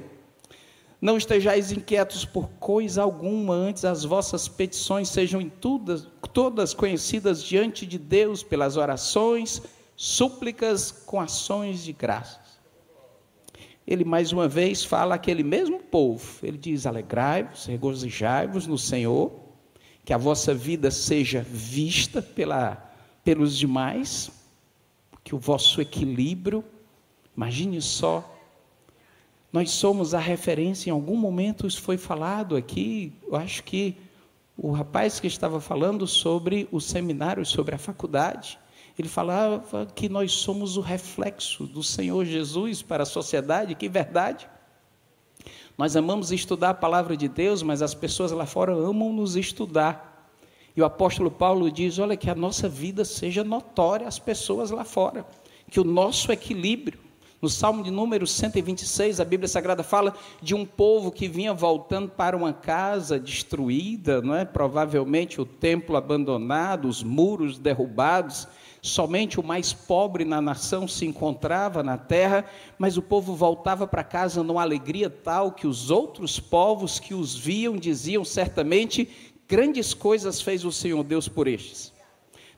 Não 1.03 1.19
estejais 1.19 1.71
inquietos 1.71 2.25
por 2.25 2.49
coisa 2.61 3.03
alguma, 3.03 3.53
antes 3.53 3.85
as 3.85 4.05
vossas 4.05 4.49
petições 4.49 5.11
sejam 5.11 5.41
em 5.41 5.51
todas, 5.51 6.07
todas 6.33 6.73
conhecidas 6.73 7.43
diante 7.43 7.85
de 7.85 7.99
Deus 7.99 8.43
pelas 8.43 8.79
orações, 8.79 9.61
súplicas 9.97 10.91
com 10.91 11.21
ações 11.21 11.85
de 11.85 11.93
graça 11.93 12.43
ele 13.87 14.05
mais 14.05 14.33
uma 14.33 14.49
vez 14.49 14.85
fala 14.85 15.15
aquele 15.15 15.43
mesmo 15.43 15.81
povo. 15.81 16.25
Ele 16.43 16.57
diz: 16.57 16.87
Alegrai-vos, 16.87 17.67
regozijai-vos 17.67 18.67
no 18.67 18.79
Senhor, 18.79 19.33
que 20.05 20.13
a 20.13 20.19
vossa 20.19 20.55
vida 20.55 20.91
seja 20.91 21.43
vista 21.43 22.23
pela, 22.23 22.95
pelos 23.25 23.57
demais, 23.57 24.31
que 25.25 25.35
o 25.35 25.39
vosso 25.39 25.81
equilíbrio, 25.81 26.65
imagine 27.37 27.81
só, 27.81 28.32
nós 29.53 29.71
somos 29.71 30.15
a 30.15 30.19
referência, 30.19 30.89
em 30.89 30.93
algum 30.93 31.17
momento 31.17 31.67
isso 31.67 31.83
foi 31.83 31.99
falado 31.99 32.57
aqui, 32.57 33.13
eu 33.27 33.37
acho 33.37 33.63
que 33.63 33.97
o 34.57 34.71
rapaz 34.71 35.21
que 35.21 35.27
estava 35.27 35.61
falando 35.61 36.07
sobre 36.07 36.69
o 36.73 36.81
seminário, 36.81 37.45
sobre 37.45 37.75
a 37.75 37.79
faculdade, 37.79 38.59
ele 38.99 39.09
falava 39.09 39.87
que 39.95 40.09
nós 40.09 40.33
somos 40.33 40.77
o 40.77 40.81
reflexo 40.81 41.67
do 41.67 41.83
Senhor 41.83 42.25
Jesus 42.25 42.83
para 42.83 43.03
a 43.03 43.07
sociedade, 43.07 43.75
que 43.75 43.89
verdade. 43.89 44.49
Nós 45.77 45.97
amamos 45.97 46.31
estudar 46.31 46.71
a 46.71 46.75
palavra 46.75 47.17
de 47.17 47.29
Deus, 47.29 47.63
mas 47.63 47.81
as 47.81 47.95
pessoas 47.95 48.31
lá 48.31 48.45
fora 48.45 48.73
amam 48.75 49.13
nos 49.13 49.35
estudar. 49.37 50.31
E 50.77 50.83
o 50.83 50.85
apóstolo 50.85 51.31
Paulo 51.31 51.71
diz: 51.71 51.99
olha, 51.99 52.17
que 52.17 52.29
a 52.29 52.35
nossa 52.35 52.69
vida 52.69 53.05
seja 53.05 53.43
notória 53.43 54.07
às 54.07 54.19
pessoas 54.19 54.71
lá 54.71 54.85
fora, 54.85 55.27
que 55.71 55.81
o 55.81 55.85
nosso 55.85 56.31
equilíbrio. 56.31 57.02
No 57.43 57.49
Salmo 57.49 57.83
de 57.83 57.91
número 57.91 58.25
126, 58.25 59.19
a 59.19 59.25
Bíblia 59.25 59.49
Sagrada 59.49 59.83
fala 59.83 60.15
de 60.41 60.55
um 60.55 60.65
povo 60.65 61.11
que 61.11 61.27
vinha 61.27 61.53
voltando 61.53 62.09
para 62.09 62.37
uma 62.37 62.53
casa 62.53 63.19
destruída, 63.19 64.23
não 64.23 64.37
é? 64.37 64.45
provavelmente 64.45 65.41
o 65.41 65.45
templo 65.45 65.97
abandonado, 65.97 66.87
os 66.87 67.03
muros 67.03 67.59
derrubados, 67.59 68.47
Somente 68.85 69.39
o 69.39 69.45
mais 69.45 69.73
pobre 69.73 70.25
na 70.25 70.41
nação 70.41 70.89
se 70.89 71.07
encontrava 71.07 71.85
na 71.85 71.97
terra, 71.97 72.45
mas 72.77 72.97
o 72.97 73.03
povo 73.03 73.33
voltava 73.33 73.87
para 73.87 74.03
casa 74.03 74.43
numa 74.43 74.61
alegria 74.61 75.09
tal 75.09 75.53
que 75.53 75.69
os 75.69 75.89
outros 75.89 76.41
povos 76.41 76.99
que 76.99 77.15
os 77.15 77.37
viam 77.37 77.77
diziam 77.77 78.25
certamente: 78.25 79.09
grandes 79.47 79.95
coisas 79.95 80.43
fez 80.43 80.65
o 80.65 80.73
Senhor 80.73 81.05
Deus 81.05 81.29
por 81.29 81.47
estes. 81.47 81.92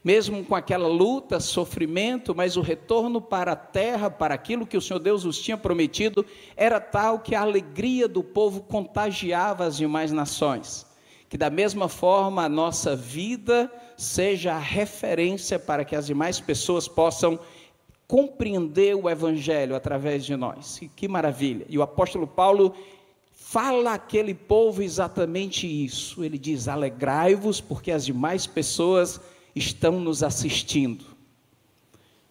Mesmo 0.04 0.44
com 0.44 0.54
aquela 0.54 0.86
luta, 0.86 1.40
sofrimento, 1.40 2.34
mas 2.34 2.58
o 2.58 2.60
retorno 2.60 3.22
para 3.22 3.52
a 3.52 3.56
terra, 3.56 4.10
para 4.10 4.34
aquilo 4.34 4.66
que 4.66 4.76
o 4.76 4.80
Senhor 4.80 4.98
Deus 5.00 5.24
os 5.24 5.38
tinha 5.38 5.56
prometido, 5.56 6.26
era 6.54 6.78
tal 6.78 7.20
que 7.20 7.34
a 7.34 7.40
alegria 7.40 8.06
do 8.06 8.22
povo 8.22 8.60
contagiava 8.60 9.64
as 9.64 9.78
demais 9.78 10.12
nações. 10.12 10.84
Que 11.26 11.38
da 11.38 11.48
mesma 11.48 11.88
forma 11.88 12.44
a 12.44 12.48
nossa 12.50 12.94
vida 12.94 13.72
seja 13.96 14.52
a 14.52 14.58
referência 14.58 15.58
para 15.58 15.86
que 15.86 15.96
as 15.96 16.06
demais 16.06 16.38
pessoas 16.38 16.86
possam 16.86 17.40
compreender 18.06 18.94
o 18.94 19.08
Evangelho 19.08 19.74
através 19.74 20.26
de 20.26 20.36
nós. 20.36 20.82
E 20.82 20.88
que 20.88 21.08
maravilha! 21.08 21.64
E 21.66 21.78
o 21.78 21.82
apóstolo 21.82 22.26
Paulo 22.26 22.74
fala 23.32 23.94
àquele 23.94 24.34
povo 24.34 24.82
exatamente 24.82 25.66
isso. 25.66 26.22
Ele 26.22 26.36
diz: 26.36 26.68
alegrai-vos, 26.68 27.58
porque 27.58 27.90
as 27.90 28.04
demais 28.04 28.46
pessoas 28.46 29.18
estão 29.54 30.00
nos 30.00 30.22
assistindo. 30.22 31.14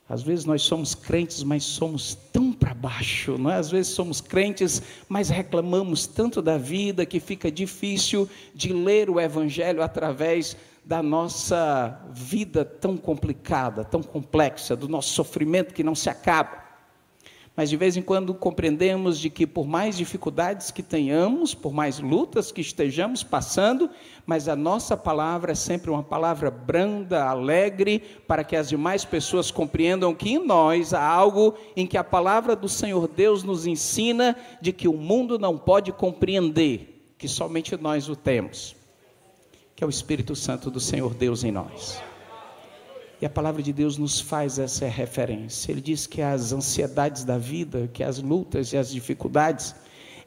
Às 0.07 0.21
vezes 0.21 0.45
nós 0.45 0.61
somos 0.61 0.93
crentes, 0.93 1.43
mas 1.43 1.63
somos 1.63 2.13
tão 2.31 2.51
para 2.51 2.73
baixo, 2.73 3.37
não 3.37 3.49
é? 3.49 3.55
Às 3.55 3.71
vezes 3.71 3.93
somos 3.93 4.19
crentes, 4.19 4.81
mas 5.07 5.29
reclamamos 5.29 6.05
tanto 6.05 6.41
da 6.41 6.57
vida 6.57 7.05
que 7.05 7.19
fica 7.19 7.51
difícil 7.51 8.29
de 8.53 8.73
ler 8.73 9.09
o 9.09 9.19
Evangelho 9.19 9.81
através 9.81 10.57
da 10.85 11.01
nossa 11.01 12.01
vida 12.11 12.65
tão 12.65 12.97
complicada, 12.97 13.85
tão 13.85 14.03
complexa, 14.03 14.75
do 14.75 14.89
nosso 14.89 15.13
sofrimento 15.13 15.73
que 15.73 15.83
não 15.83 15.95
se 15.95 16.09
acaba. 16.09 16.62
Mas 17.55 17.69
de 17.69 17.77
vez 17.77 17.95
em 17.95 18.01
quando 18.01 18.33
compreendemos 18.33 19.19
de 19.19 19.29
que 19.29 19.45
por 19.45 19.67
mais 19.67 19.95
dificuldades 19.95 20.71
que 20.71 20.81
tenhamos, 20.81 21.53
por 21.53 21.71
mais 21.71 21.99
lutas 21.99 22.51
que 22.51 22.61
estejamos 22.61 23.23
passando, 23.23 23.89
mas 24.25 24.47
a 24.47 24.55
nossa 24.55 24.97
palavra 24.97 25.51
é 25.51 25.55
sempre 25.55 25.91
uma 25.91 26.01
palavra 26.01 26.49
branda, 26.49 27.25
alegre, 27.25 28.01
para 28.27 28.43
que 28.43 28.55
as 28.55 28.69
demais 28.69 29.05
pessoas 29.05 29.51
compreendam 29.51 30.15
que 30.15 30.31
em 30.31 30.43
nós 30.43 30.93
há 30.93 31.05
algo 31.05 31.53
em 31.75 31.85
que 31.85 31.97
a 31.97 32.03
palavra 32.03 32.55
do 32.55 32.67
Senhor 32.67 33.07
Deus 33.07 33.43
nos 33.43 33.67
ensina 33.67 34.35
de 34.59 34.73
que 34.73 34.87
o 34.87 34.93
mundo 34.93 35.37
não 35.37 35.57
pode 35.57 35.91
compreender, 35.91 37.13
que 37.17 37.27
somente 37.27 37.77
nós 37.77 38.09
o 38.09 38.15
temos 38.15 38.75
que 39.75 39.83
é 39.83 39.87
o 39.87 39.89
Espírito 39.89 40.35
Santo 40.35 40.69
do 40.69 40.79
Senhor 40.79 41.13
Deus 41.13 41.43
em 41.43 41.51
nós. 41.51 42.01
E 43.23 43.25
a 43.25 43.29
palavra 43.29 43.63
de 43.63 43.71
Deus 43.71 43.97
nos 43.97 44.19
faz 44.19 44.59
essa 44.59 44.85
referência. 44.85 45.71
Ele 45.71 45.79
diz 45.79 46.05
que 46.05 46.21
as 46.21 46.51
ansiedades 46.51 47.23
da 47.23 47.37
vida, 47.37 47.89
que 47.93 48.03
as 48.03 48.19
lutas 48.19 48.73
e 48.73 48.77
as 48.77 48.91
dificuldades, 48.91 49.73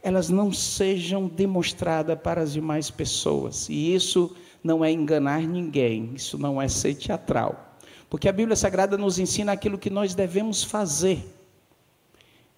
elas 0.03 0.31
não 0.31 0.51
sejam 0.51 1.29
demonstradas 1.29 2.19
para 2.19 2.41
as 2.41 2.55
demais 2.55 2.91
pessoas. 2.91 3.69
E 3.69 3.95
isso 3.95 4.35
não 4.65 4.83
é 4.83 4.91
enganar 4.91 5.43
ninguém, 5.43 6.13
isso 6.15 6.39
não 6.39 6.61
é 6.61 6.69
ser 6.69 6.95
teatral. 6.95 7.77
Porque 8.09 8.31
a 8.31 8.33
Bíblia 8.33 8.57
Sagrada 8.57 8.97
nos 8.97 9.19
ensina 9.19 9.53
aquilo 9.53 9.77
que 9.77 9.91
nós 9.91 10.15
devemos 10.15 10.65
fazer. 10.65 11.23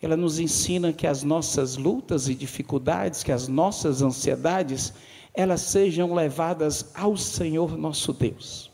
Ela 0.00 0.16
nos 0.16 0.38
ensina 0.38 0.92
que 0.92 1.08
as 1.08 1.24
nossas 1.24 1.76
lutas 1.76 2.28
e 2.28 2.34
dificuldades, 2.36 3.24
que 3.24 3.32
as 3.32 3.48
nossas 3.48 4.02
ansiedades, 4.02 4.92
elas 5.34 5.62
sejam 5.62 6.14
levadas 6.14 6.92
ao 6.94 7.16
Senhor 7.16 7.76
nosso 7.76 8.12
Deus, 8.12 8.67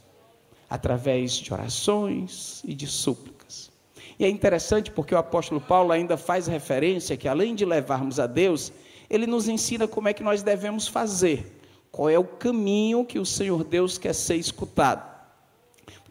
através 0.69 1.33
de 1.33 1.53
orações 1.53 2.63
e 2.65 2.75
de 2.75 2.87
súplicas. 2.87 3.71
E 4.19 4.25
é 4.25 4.29
interessante 4.29 4.91
porque 4.91 5.15
o 5.15 5.19
apóstolo 5.19 5.61
Paulo 5.61 5.93
ainda 5.93 6.17
faz 6.17 6.47
referência 6.47 7.17
que, 7.17 7.29
além 7.29 7.55
de 7.55 7.65
levarmos 7.65 8.21
a 8.21 8.27
Deus, 8.27 8.73
ele 9.11 9.27
nos 9.27 9.49
ensina 9.49 9.89
como 9.89 10.09
é 10.09 10.13
que 10.13 10.23
nós 10.23 10.43
devemos 10.43 10.87
fazer, 10.87 11.61
qual 11.91 12.09
é 12.09 12.19
o 12.19 12.25
caminho 12.25 13.05
que 13.05 13.19
o 13.19 13.27
Senhor 13.27 13.65
Deus 13.65 13.99
quer 13.99 14.15
ser 14.15 14.37
escutado. 14.37 15.14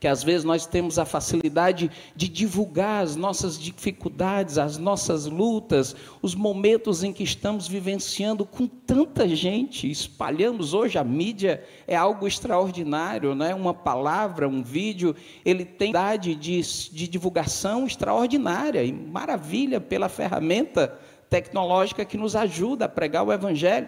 Que 0.04 0.08
às 0.10 0.22
vezes 0.22 0.44
nós 0.44 0.66
temos 0.66 1.00
a 1.00 1.06
facilidade 1.06 1.90
de 2.14 2.28
divulgar 2.28 3.06
as 3.06 3.16
nossas 3.16 3.58
dificuldades, 3.58 4.58
as 4.58 4.78
nossas 4.78 5.28
lutas, 5.28 5.96
os 6.22 6.36
momentos 6.36 7.06
em 7.06 7.14
que 7.14 7.24
estamos 7.24 7.70
vivenciando 7.70 8.46
com 8.46 8.68
tanta 8.68 9.26
gente, 9.30 9.90
espalhamos 9.90 10.74
hoje 10.74 10.98
a 10.98 11.06
mídia 11.06 11.64
é 11.88 11.96
algo 11.96 12.28
extraordinário, 12.28 13.34
né? 13.34 13.56
Uma 13.56 13.74
palavra, 13.74 14.46
um 14.46 14.62
vídeo, 14.62 15.16
ele 15.46 15.64
tem 15.64 15.92
idade 15.92 16.36
de, 16.36 16.60
de 16.60 17.08
divulgação 17.08 17.88
extraordinária 17.88 18.84
e 18.84 18.92
maravilha 18.92 19.80
pela 19.80 20.10
ferramenta 20.10 21.00
tecnológica 21.30 22.04
que 22.04 22.18
nos 22.18 22.36
ajuda 22.36 22.84
a 22.84 22.90
pregar 22.90 23.24
o 23.24 23.32
evangelho 23.32 23.88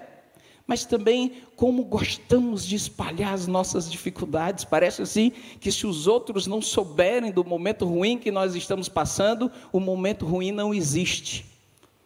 mas 0.68 0.84
também 0.84 1.44
como 1.56 1.84
gostamos 1.84 2.66
de 2.66 2.76
espalhar 2.76 3.34
as 3.34 3.48
nossas 3.48 3.90
dificuldades. 3.90 4.66
Parece 4.66 5.02
assim 5.02 5.32
que 5.60 5.72
se 5.72 5.86
os 5.86 6.08
outros 6.08 6.48
não 6.48 6.62
souberem 6.62 7.32
do 7.32 7.44
momento 7.44 7.86
ruim 7.86 8.18
que 8.18 8.32
nós 8.32 8.56
estamos 8.56 8.90
passando, 8.90 9.52
o 9.72 9.80
momento 9.80 10.26
ruim 10.26 10.52
não 10.52 10.74
existe. 10.74 11.46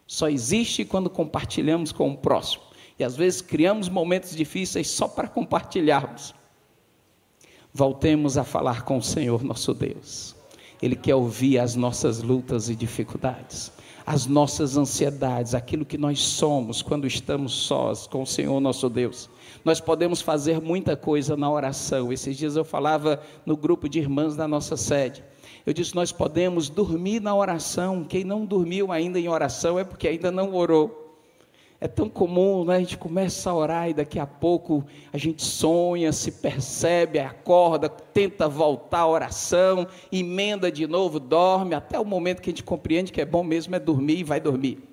Só 0.06 0.28
existe 0.28 0.84
quando 0.84 1.08
compartilhamos 1.08 1.92
com 1.92 2.10
o 2.10 2.16
próximo. 2.16 2.64
E 2.98 3.04
às 3.04 3.16
vezes 3.16 3.40
criamos 3.40 3.88
momentos 3.88 4.36
difíceis 4.36 4.88
só 4.88 5.08
para 5.08 5.28
compartilharmos. 5.28 6.34
Voltemos 7.72 8.36
a 8.36 8.44
falar 8.44 8.82
com 8.82 8.98
o 8.98 9.02
Senhor 9.02 9.42
nosso 9.42 9.72
Deus. 9.72 10.36
Ele 10.82 10.96
quer 10.96 11.14
ouvir 11.14 11.58
as 11.58 11.76
nossas 11.76 12.22
lutas 12.22 12.68
e 12.68 12.74
dificuldades 12.74 13.72
as 14.10 14.26
nossas 14.26 14.76
ansiedades, 14.76 15.54
aquilo 15.54 15.84
que 15.84 15.96
nós 15.96 16.18
somos 16.18 16.82
quando 16.82 17.06
estamos 17.06 17.52
sós 17.52 18.08
com 18.08 18.22
o 18.22 18.26
Senhor 18.26 18.58
nosso 18.58 18.90
Deus. 18.90 19.30
Nós 19.64 19.80
podemos 19.80 20.20
fazer 20.20 20.60
muita 20.60 20.96
coisa 20.96 21.36
na 21.36 21.48
oração. 21.48 22.12
Esses 22.12 22.36
dias 22.36 22.56
eu 22.56 22.64
falava 22.64 23.22
no 23.46 23.56
grupo 23.56 23.88
de 23.88 24.00
irmãs 24.00 24.34
da 24.34 24.48
nossa 24.48 24.76
sede. 24.76 25.22
Eu 25.64 25.72
disse: 25.72 25.94
nós 25.94 26.10
podemos 26.10 26.68
dormir 26.68 27.20
na 27.20 27.36
oração. 27.36 28.02
Quem 28.02 28.24
não 28.24 28.44
dormiu 28.44 28.90
ainda 28.90 29.16
em 29.16 29.28
oração 29.28 29.78
é 29.78 29.84
porque 29.84 30.08
ainda 30.08 30.32
não 30.32 30.56
orou. 30.56 30.99
É 31.80 31.88
tão 31.88 32.10
comum, 32.10 32.62
né? 32.64 32.76
a 32.76 32.78
gente 32.78 32.98
começa 32.98 33.48
a 33.48 33.54
orar 33.54 33.88
e 33.88 33.94
daqui 33.94 34.18
a 34.18 34.26
pouco 34.26 34.84
a 35.10 35.16
gente 35.16 35.42
sonha, 35.42 36.12
se 36.12 36.30
percebe, 36.32 37.18
acorda, 37.18 37.88
tenta 37.88 38.46
voltar 38.46 38.98
à 39.00 39.08
oração, 39.08 39.86
emenda 40.12 40.70
de 40.70 40.86
novo, 40.86 41.18
dorme, 41.18 41.74
até 41.74 41.98
o 41.98 42.04
momento 42.04 42.42
que 42.42 42.50
a 42.50 42.52
gente 42.52 42.62
compreende 42.62 43.10
que 43.10 43.20
é 43.20 43.24
bom 43.24 43.42
mesmo 43.42 43.74
é 43.74 43.78
dormir 43.78 44.18
e 44.18 44.24
vai 44.24 44.38
dormir. 44.38 44.90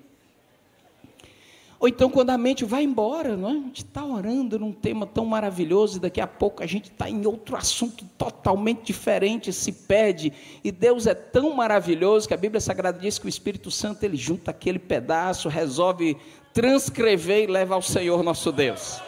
Ou 1.80 1.86
então 1.86 2.10
quando 2.10 2.30
a 2.30 2.38
mente 2.38 2.64
vai 2.64 2.82
embora, 2.82 3.36
não 3.36 3.48
é? 3.48 3.52
a 3.52 3.54
gente 3.54 3.84
está 3.84 4.04
orando 4.04 4.58
num 4.58 4.72
tema 4.72 5.06
tão 5.06 5.24
maravilhoso 5.24 5.98
e 5.98 6.00
daqui 6.00 6.20
a 6.20 6.26
pouco 6.26 6.62
a 6.62 6.66
gente 6.66 6.90
está 6.90 7.08
em 7.08 7.24
outro 7.24 7.54
assunto 7.54 8.04
totalmente 8.16 8.82
diferente, 8.82 9.52
se 9.52 9.70
perde. 9.70 10.32
E 10.64 10.72
Deus 10.72 11.06
é 11.06 11.14
tão 11.14 11.54
maravilhoso 11.54 12.26
que 12.26 12.34
a 12.34 12.38
Bíblia 12.38 12.60
Sagrada 12.60 12.98
diz 12.98 13.18
que 13.18 13.26
o 13.26 13.28
Espírito 13.28 13.70
Santo 13.70 14.02
ele 14.02 14.16
junta 14.16 14.50
aquele 14.50 14.78
pedaço, 14.78 15.48
resolve 15.48 16.16
transcrever 16.58 17.44
e 17.44 17.46
leva 17.46 17.76
ao 17.76 17.82
Senhor 17.82 18.20
nosso 18.24 18.50
Deus. 18.50 19.00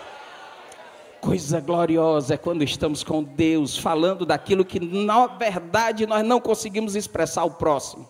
Coisa 1.20 1.58
gloriosa 1.58 2.34
é 2.34 2.36
quando 2.36 2.62
estamos 2.62 3.02
com 3.02 3.24
Deus, 3.24 3.76
falando 3.76 4.24
daquilo 4.24 4.64
que 4.64 4.78
na 4.78 5.26
verdade 5.26 6.06
nós 6.06 6.24
não 6.24 6.40
conseguimos 6.40 6.94
expressar 6.94 7.40
ao 7.40 7.50
próximo. 7.50 8.08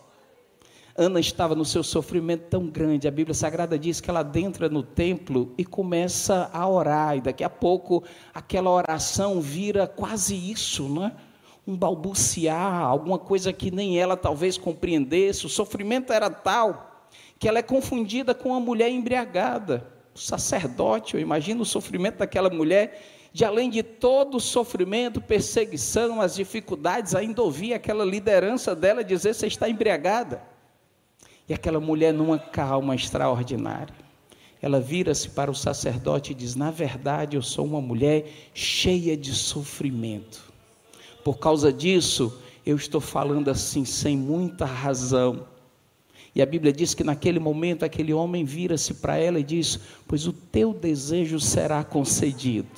Ana 0.95 1.19
estava 1.19 1.55
no 1.55 1.65
seu 1.65 1.83
sofrimento 1.83 2.51
tão 2.51 2.67
grande, 2.67 3.09
a 3.09 3.11
Bíblia 3.11 3.33
Sagrada 3.33 3.79
diz 3.79 3.99
que 3.99 4.11
ela 4.11 4.21
adentra 4.21 4.69
no 4.69 4.83
templo 4.83 5.55
e 5.57 5.65
começa 5.65 6.51
a 6.53 6.69
orar, 6.69 7.17
e 7.17 7.23
daqui 7.23 7.43
a 7.43 7.49
pouco 7.49 8.05
aquela 8.35 8.69
oração 8.69 9.41
vira 9.41 9.87
quase 9.87 10.35
isso, 10.37 10.87
não 10.87 11.07
é? 11.07 11.13
Um 11.67 11.75
balbuciar, 11.75 12.83
alguma 12.83 13.19
coisa 13.19 13.55
que 13.55 13.71
nem 13.71 13.99
ela 13.99 14.19
talvez 14.19 14.59
compreendesse, 14.59 15.47
o 15.47 15.49
sofrimento 15.49 16.13
era 16.13 16.29
tal 16.29 16.90
que 17.41 17.49
ela 17.49 17.59
é 17.59 17.63
confundida 17.63 18.35
com 18.35 18.51
uma 18.51 18.61
mulher 18.61 18.91
embriagada. 18.91 19.87
O 20.15 20.19
sacerdote, 20.19 21.15
eu 21.15 21.21
imagino 21.21 21.63
o 21.63 21.65
sofrimento 21.65 22.19
daquela 22.19 22.51
mulher, 22.51 23.03
de 23.33 23.47
além 23.47 23.71
de 23.71 23.83
todo 23.83 24.37
o 24.37 24.41
sofrimento, 24.41 25.23
perseguição, 25.23 26.21
as 26.21 26.35
dificuldades, 26.35 27.15
ainda 27.15 27.41
ouvia 27.41 27.77
aquela 27.77 28.05
liderança 28.05 28.77
dela 28.77 29.03
dizer: 29.03 29.35
Você 29.35 29.47
está 29.47 29.71
embriagada. 29.71 30.43
E 31.49 31.55
aquela 31.55 31.81
mulher, 31.81 32.13
numa 32.13 32.39
calma 32.39 32.95
extraordinária, 32.95 33.95
ela 34.61 34.79
vira-se 34.79 35.31
para 35.31 35.51
o 35.51 35.55
sacerdote 35.55 36.33
e 36.33 36.35
diz: 36.35 36.55
Na 36.55 36.71
verdade, 36.71 37.39
eu 37.39 37.43
sou 37.43 37.65
uma 37.65 37.81
mulher 37.81 38.31
cheia 38.53 39.17
de 39.17 39.33
sofrimento. 39.35 40.53
Por 41.25 41.39
causa 41.39 41.73
disso, 41.73 42.39
eu 42.67 42.77
estou 42.77 43.01
falando 43.01 43.49
assim, 43.49 43.87
sem 43.87 44.15
muita 44.15 44.67
razão 44.67 45.47
e 46.35 46.41
a 46.41 46.47
Bíblia 46.47 46.73
diz 46.73 46.95
que 46.95 47.03
naquele 47.03 47.39
momento 47.39 47.85
aquele 47.85 48.13
homem 48.13 48.45
vira-se 48.45 48.95
para 48.95 49.17
ela 49.17 49.41
e 49.41 49.45
diz: 49.45 49.81
Pois 50.07 50.27
o 50.27 50.33
teu 50.33 50.73
desejo 50.73 51.41
será 51.41 51.83
concedido. 51.83 52.69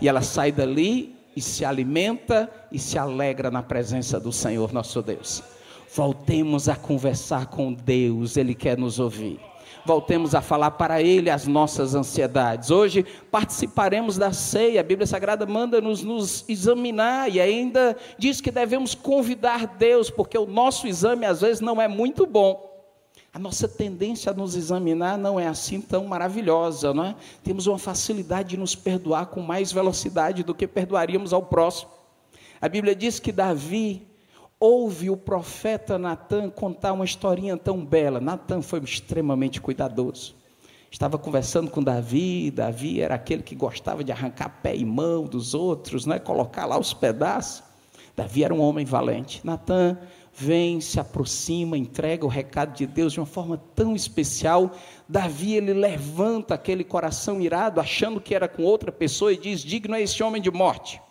E 0.00 0.08
ela 0.08 0.22
sai 0.22 0.50
dali 0.50 1.14
e 1.34 1.40
se 1.40 1.64
alimenta 1.64 2.50
e 2.72 2.78
se 2.78 2.98
alegra 2.98 3.50
na 3.50 3.62
presença 3.62 4.18
do 4.18 4.32
Senhor 4.32 4.72
nosso 4.72 5.00
Deus. 5.00 5.42
Voltemos 5.94 6.68
a 6.68 6.76
conversar 6.76 7.46
com 7.46 7.72
Deus, 7.72 8.36
Ele 8.36 8.54
quer 8.54 8.76
nos 8.76 8.98
ouvir 8.98 9.38
voltemos 9.84 10.34
a 10.34 10.40
falar 10.40 10.72
para 10.72 11.00
Ele 11.00 11.30
as 11.30 11.46
nossas 11.46 11.94
ansiedades. 11.94 12.70
Hoje 12.70 13.04
participaremos 13.30 14.18
da 14.18 14.32
ceia, 14.32 14.80
a 14.80 14.84
Bíblia 14.84 15.06
Sagrada 15.06 15.46
manda-nos 15.46 16.02
nos 16.02 16.44
examinar 16.48 17.30
e 17.30 17.40
ainda 17.40 17.96
diz 18.18 18.40
que 18.40 18.50
devemos 18.50 18.94
convidar 18.94 19.66
Deus, 19.66 20.10
porque 20.10 20.36
o 20.36 20.46
nosso 20.46 20.86
exame 20.86 21.26
às 21.26 21.40
vezes 21.40 21.60
não 21.60 21.80
é 21.80 21.88
muito 21.88 22.26
bom. 22.26 22.66
A 23.32 23.38
nossa 23.38 23.68
tendência 23.68 24.32
a 24.32 24.34
nos 24.34 24.56
examinar 24.56 25.18
não 25.18 25.38
é 25.38 25.46
assim 25.46 25.78
tão 25.78 26.06
maravilhosa, 26.06 26.94
não 26.94 27.04
é? 27.04 27.14
Temos 27.44 27.66
uma 27.66 27.78
facilidade 27.78 28.48
de 28.48 28.56
nos 28.56 28.74
perdoar 28.74 29.26
com 29.26 29.42
mais 29.42 29.70
velocidade 29.70 30.42
do 30.42 30.54
que 30.54 30.66
perdoaríamos 30.66 31.34
ao 31.34 31.42
próximo. 31.42 31.90
A 32.60 32.68
Bíblia 32.68 32.94
diz 32.94 33.20
que 33.20 33.30
Davi 33.30 34.05
ouve 34.58 35.10
o 35.10 35.16
profeta 35.16 35.98
Natan 35.98 36.48
contar 36.48 36.92
uma 36.92 37.04
historinha 37.04 37.56
tão 37.56 37.84
bela. 37.84 38.20
Natan 38.20 38.62
foi 38.62 38.80
extremamente 38.80 39.60
cuidadoso. 39.60 40.34
Estava 40.90 41.18
conversando 41.18 41.70
com 41.70 41.82
Davi, 41.82 42.50
Davi 42.50 43.00
era 43.00 43.16
aquele 43.16 43.42
que 43.42 43.54
gostava 43.54 44.02
de 44.02 44.12
arrancar 44.12 44.60
pé 44.62 44.74
e 44.74 44.84
mão 44.84 45.24
dos 45.24 45.52
outros, 45.52 46.06
né? 46.06 46.18
colocar 46.18 46.64
lá 46.64 46.78
os 46.78 46.94
pedaços. 46.94 47.62
Davi 48.16 48.44
era 48.44 48.54
um 48.54 48.60
homem 48.60 48.86
valente. 48.86 49.44
Natan 49.44 49.98
vem, 50.32 50.80
se 50.80 50.98
aproxima, 50.98 51.76
entrega 51.76 52.24
o 52.24 52.28
recado 52.28 52.74
de 52.74 52.86
Deus 52.86 53.12
de 53.12 53.20
uma 53.20 53.26
forma 53.26 53.58
tão 53.74 53.94
especial. 53.94 54.70
Davi 55.06 55.54
ele 55.54 55.74
levanta 55.74 56.54
aquele 56.54 56.82
coração 56.82 57.42
irado, 57.42 57.78
achando 57.78 58.20
que 58.20 58.34
era 58.34 58.48
com 58.48 58.62
outra 58.62 58.90
pessoa 58.90 59.32
e 59.32 59.36
diz: 59.36 59.60
"Digno 59.60 59.94
é 59.94 60.00
esse 60.00 60.22
homem 60.22 60.40
de 60.40 60.50
morte". 60.50 61.02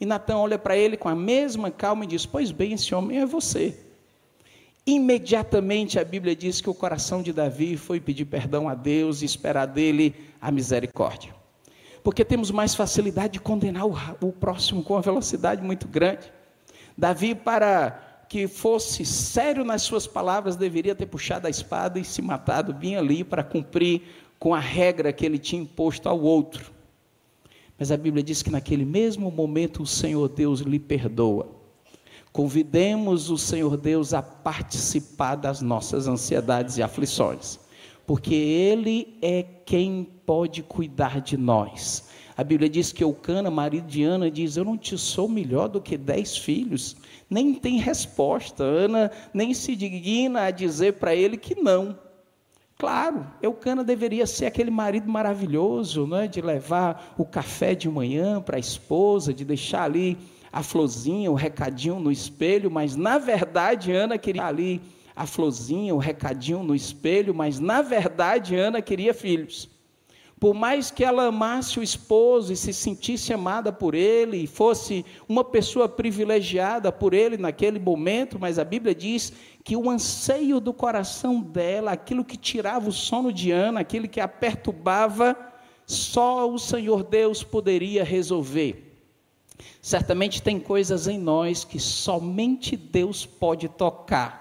E 0.00 0.06
Natan 0.06 0.38
olha 0.38 0.58
para 0.58 0.76
ele 0.76 0.96
com 0.96 1.08
a 1.08 1.14
mesma 1.14 1.70
calma 1.70 2.04
e 2.04 2.06
diz: 2.06 2.24
Pois 2.24 2.50
bem, 2.50 2.72
esse 2.72 2.94
homem 2.94 3.20
é 3.20 3.26
você. 3.26 3.76
Imediatamente 4.86 5.98
a 5.98 6.04
Bíblia 6.04 6.34
diz 6.34 6.60
que 6.60 6.70
o 6.70 6.74
coração 6.74 7.22
de 7.22 7.32
Davi 7.32 7.76
foi 7.76 8.00
pedir 8.00 8.24
perdão 8.24 8.66
a 8.66 8.74
Deus 8.74 9.20
e 9.20 9.26
esperar 9.26 9.66
dele 9.66 10.14
a 10.40 10.50
misericórdia. 10.50 11.34
Porque 12.02 12.24
temos 12.24 12.50
mais 12.50 12.74
facilidade 12.74 13.34
de 13.34 13.40
condenar 13.40 13.84
o, 13.86 14.32
próximo 14.32 14.82
com 14.82 14.94
uma 14.94 15.02
velocidade 15.02 15.62
muito 15.62 15.86
grande. 15.86 16.32
Davi, 16.96 17.34
para 17.34 18.24
que 18.26 18.48
fosse 18.48 19.04
sério 19.04 19.64
nas 19.64 19.82
suas 19.82 20.06
palavras, 20.06 20.56
deveria 20.56 20.94
ter 20.94 21.06
puxado 21.06 21.46
a 21.46 21.50
espada 21.50 21.98
e 21.98 22.04
se 22.04 22.22
matado 22.22 22.72
bem 22.72 22.96
ali 22.96 23.22
para 23.22 23.44
cumprir 23.44 24.02
com 24.38 24.54
a 24.54 24.60
regra 24.60 25.12
que 25.12 25.26
ele 25.26 25.38
tinha 25.38 25.60
imposto 25.60 26.08
ao 26.08 26.18
outro. 26.18 26.72
Mas 27.80 27.90
a 27.90 27.96
Bíblia 27.96 28.22
diz 28.22 28.42
que 28.42 28.50
naquele 28.50 28.84
mesmo 28.84 29.30
momento 29.30 29.82
o 29.82 29.86
Senhor 29.86 30.28
Deus 30.28 30.60
lhe 30.60 30.78
perdoa. 30.78 31.48
Convidemos 32.30 33.30
o 33.30 33.38
Senhor 33.38 33.78
Deus 33.78 34.12
a 34.12 34.20
participar 34.20 35.36
das 35.36 35.62
nossas 35.62 36.06
ansiedades 36.06 36.76
e 36.76 36.82
aflições, 36.82 37.58
porque 38.06 38.34
Ele 38.34 39.16
é 39.22 39.42
quem 39.42 40.06
pode 40.26 40.62
cuidar 40.62 41.22
de 41.22 41.38
nós. 41.38 42.10
A 42.36 42.44
Bíblia 42.44 42.68
diz 42.68 42.92
que 42.92 43.02
Eucana, 43.02 43.50
marido 43.50 43.86
de 43.86 44.02
Ana, 44.02 44.30
diz: 44.30 44.58
Eu 44.58 44.64
não 44.64 44.76
te 44.76 44.98
sou 44.98 45.26
melhor 45.26 45.68
do 45.68 45.80
que 45.80 45.96
dez 45.96 46.36
filhos. 46.36 46.96
Nem 47.30 47.54
tem 47.54 47.78
resposta. 47.78 48.62
Ana 48.62 49.10
nem 49.32 49.54
se 49.54 49.74
digna 49.74 50.42
a 50.42 50.50
dizer 50.50 50.94
para 50.94 51.14
ele 51.14 51.38
que 51.38 51.54
não. 51.54 51.98
Claro, 52.80 53.26
Eucana 53.42 53.84
deveria 53.84 54.26
ser 54.26 54.46
aquele 54.46 54.70
marido 54.70 55.06
maravilhoso, 55.06 56.06
não 56.06 56.16
é? 56.16 56.26
de 56.26 56.40
levar 56.40 57.12
o 57.18 57.26
café 57.26 57.74
de 57.74 57.90
manhã 57.90 58.40
para 58.40 58.56
a 58.56 58.58
esposa, 58.58 59.34
de 59.34 59.44
deixar 59.44 59.82
ali 59.82 60.16
a 60.50 60.62
florzinha, 60.62 61.30
o 61.30 61.34
recadinho 61.34 62.00
no 62.00 62.10
espelho, 62.10 62.70
mas 62.70 62.96
na 62.96 63.18
verdade 63.18 63.92
Ana 63.92 64.16
queria 64.16 64.46
ali 64.46 64.80
a 65.14 65.26
florzinha, 65.26 65.94
o 65.94 65.98
recadinho 65.98 66.62
no 66.62 66.74
espelho, 66.74 67.34
mas 67.34 67.60
na 67.60 67.82
verdade 67.82 68.56
Ana 68.56 68.80
queria 68.80 69.12
filhos. 69.12 69.68
Por 70.40 70.54
mais 70.54 70.90
que 70.90 71.04
ela 71.04 71.26
amasse 71.26 71.78
o 71.78 71.82
esposo 71.82 72.50
e 72.50 72.56
se 72.56 72.72
sentisse 72.72 73.30
amada 73.30 73.70
por 73.70 73.94
ele, 73.94 74.38
e 74.38 74.46
fosse 74.46 75.04
uma 75.28 75.44
pessoa 75.44 75.86
privilegiada 75.86 76.90
por 76.90 77.12
ele 77.12 77.36
naquele 77.36 77.78
momento, 77.78 78.38
mas 78.40 78.58
a 78.58 78.64
Bíblia 78.64 78.94
diz 78.94 79.34
que 79.62 79.76
o 79.76 79.90
anseio 79.90 80.58
do 80.58 80.72
coração 80.72 81.42
dela, 81.42 81.92
aquilo 81.92 82.24
que 82.24 82.38
tirava 82.38 82.88
o 82.88 82.92
sono 82.92 83.30
de 83.30 83.50
Ana, 83.50 83.80
aquilo 83.80 84.08
que 84.08 84.18
a 84.18 84.26
perturbava, 84.26 85.36
só 85.84 86.50
o 86.50 86.58
Senhor 86.58 87.04
Deus 87.04 87.42
poderia 87.42 88.02
resolver. 88.02 88.96
Certamente 89.82 90.40
tem 90.40 90.58
coisas 90.58 91.06
em 91.06 91.18
nós 91.18 91.64
que 91.64 91.78
somente 91.78 92.78
Deus 92.78 93.26
pode 93.26 93.68
tocar 93.68 94.39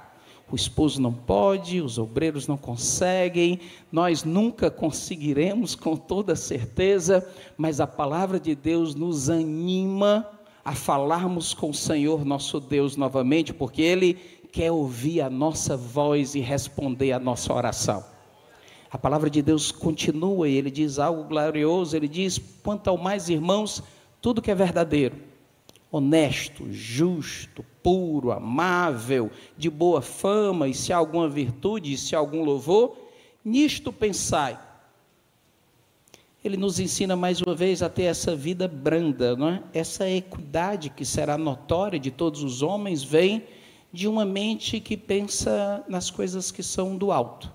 o 0.52 0.56
esposo 0.56 1.02
não 1.02 1.14
pode, 1.14 1.82
os 1.82 1.98
obreiros 1.98 2.48
não 2.48 2.58
conseguem, 2.58 3.60
nós 3.92 4.24
nunca 4.24 4.72
conseguiremos 4.72 5.76
com 5.76 5.96
toda 5.96 6.36
certeza, 6.36 7.28
mas 7.58 7.80
a 7.80 7.88
palavra 7.88 8.40
de 8.40 8.56
Deus 8.56 8.96
nos 8.96 9.30
anima 9.30 10.28
a 10.64 10.74
falarmos 10.74 11.54
com 11.54 11.70
o 11.70 11.74
Senhor 11.74 12.26
nosso 12.26 12.60
Deus 12.60 12.96
novamente, 12.96 13.54
porque 13.54 13.82
Ele 13.82 14.18
quer 14.52 14.72
ouvir 14.72 15.22
a 15.22 15.30
nossa 15.30 15.78
voz 15.78 16.36
e 16.36 16.40
responder 16.40 17.12
a 17.12 17.20
nossa 17.20 17.54
oração. 17.54 18.04
A 18.92 18.98
palavra 18.98 19.30
de 19.30 19.42
Deus 19.42 19.72
continua 19.72 20.50
e 20.50 20.56
ele 20.56 20.72
diz 20.72 20.98
algo 20.98 21.24
glorioso, 21.24 21.96
ele 21.96 22.08
diz: 22.08 22.42
quanto 22.64 22.90
ao 22.90 22.98
mais 22.98 23.30
irmãos, 23.30 23.84
tudo 24.20 24.42
que 24.42 24.50
é 24.50 24.56
verdadeiro, 24.56 25.16
honesto, 25.92 26.72
justo, 26.72 27.66
puro, 27.82 28.32
amável, 28.32 29.32
de 29.58 29.70
boa 29.70 30.02
fama, 30.02 30.68
e 30.68 30.74
se 30.74 30.94
há 30.94 30.98
alguma 30.98 31.28
virtude, 31.28 31.94
e 31.94 31.98
se 31.98 32.16
há 32.16 32.20
algum 32.20 32.44
louvor, 32.44 32.96
nisto 33.44 33.92
pensai. 33.92 34.60
Ele 36.44 36.56
nos 36.56 36.80
ensina 36.80 37.16
mais 37.16 37.42
uma 37.42 37.54
vez 37.54 37.82
a 37.82 37.90
ter 37.90 38.04
essa 38.04 38.36
vida 38.36 38.68
branda, 38.68 39.36
não 39.36 39.50
é? 39.50 39.64
Essa 39.74 40.10
equidade 40.10 40.90
que 40.90 41.04
será 41.04 41.38
notória 41.38 42.00
de 42.00 42.12
todos 42.12 42.44
os 42.44 42.62
homens 42.62 43.04
vem 43.04 43.44
de 43.92 44.08
uma 44.08 44.24
mente 44.24 44.80
que 44.80 44.96
pensa 44.96 45.84
nas 45.88 46.10
coisas 46.10 46.52
que 46.52 46.64
são 46.64 46.96
do 46.96 47.12
alto. 47.12 47.52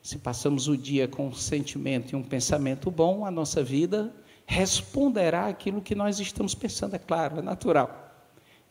Se 0.00 0.18
passamos 0.18 0.68
o 0.68 0.76
dia 0.76 1.08
com 1.08 1.28
um 1.28 1.34
sentimento 1.34 2.12
e 2.12 2.16
um 2.16 2.22
pensamento 2.22 2.90
bom, 2.90 3.26
a 3.26 3.30
nossa 3.30 3.62
vida 3.62 4.14
responderá 4.46 5.46
aquilo 5.46 5.80
que 5.80 5.94
nós 5.94 6.20
estamos 6.20 6.54
pensando, 6.54 6.94
é 6.94 6.98
claro, 6.98 7.38
é 7.38 7.42
natural. 7.42 8.04